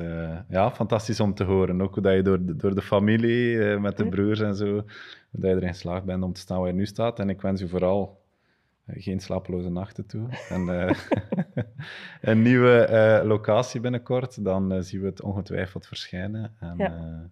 [0.47, 1.81] ja, fantastisch om te horen.
[1.81, 4.85] Ook hoe dat je door de, door de familie, met de broers en zo, hoe
[5.31, 7.19] dat je erin geslaagd bent om te staan waar je nu staat.
[7.19, 8.22] En ik wens u vooral
[8.87, 10.29] geen slapeloze nachten toe.
[10.49, 10.91] En uh,
[12.29, 16.55] een nieuwe uh, locatie binnenkort, dan uh, zien we het ongetwijfeld verschijnen.
[16.59, 17.29] En, ja.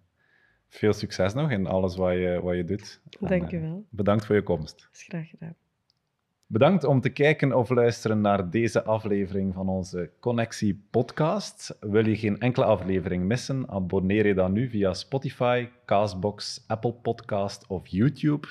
[0.68, 3.00] veel succes nog in alles wat je, wat je doet.
[3.20, 3.84] Dank je wel.
[3.90, 4.78] bedankt voor je komst.
[4.78, 5.56] Dat is graag gedaan.
[6.52, 11.76] Bedankt om te kijken of luisteren naar deze aflevering van onze Connectie podcast.
[11.80, 13.68] Wil je geen enkele aflevering missen?
[13.68, 18.48] Abonneer je dan nu via Spotify, Castbox, Apple Podcast of YouTube.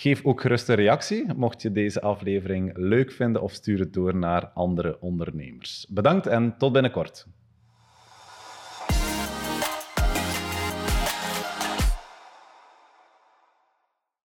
[0.00, 4.16] Geef ook gerust een reactie, mocht je deze aflevering leuk vinden of stuur het door
[4.16, 5.86] naar andere ondernemers.
[5.88, 7.26] Bedankt en tot binnenkort.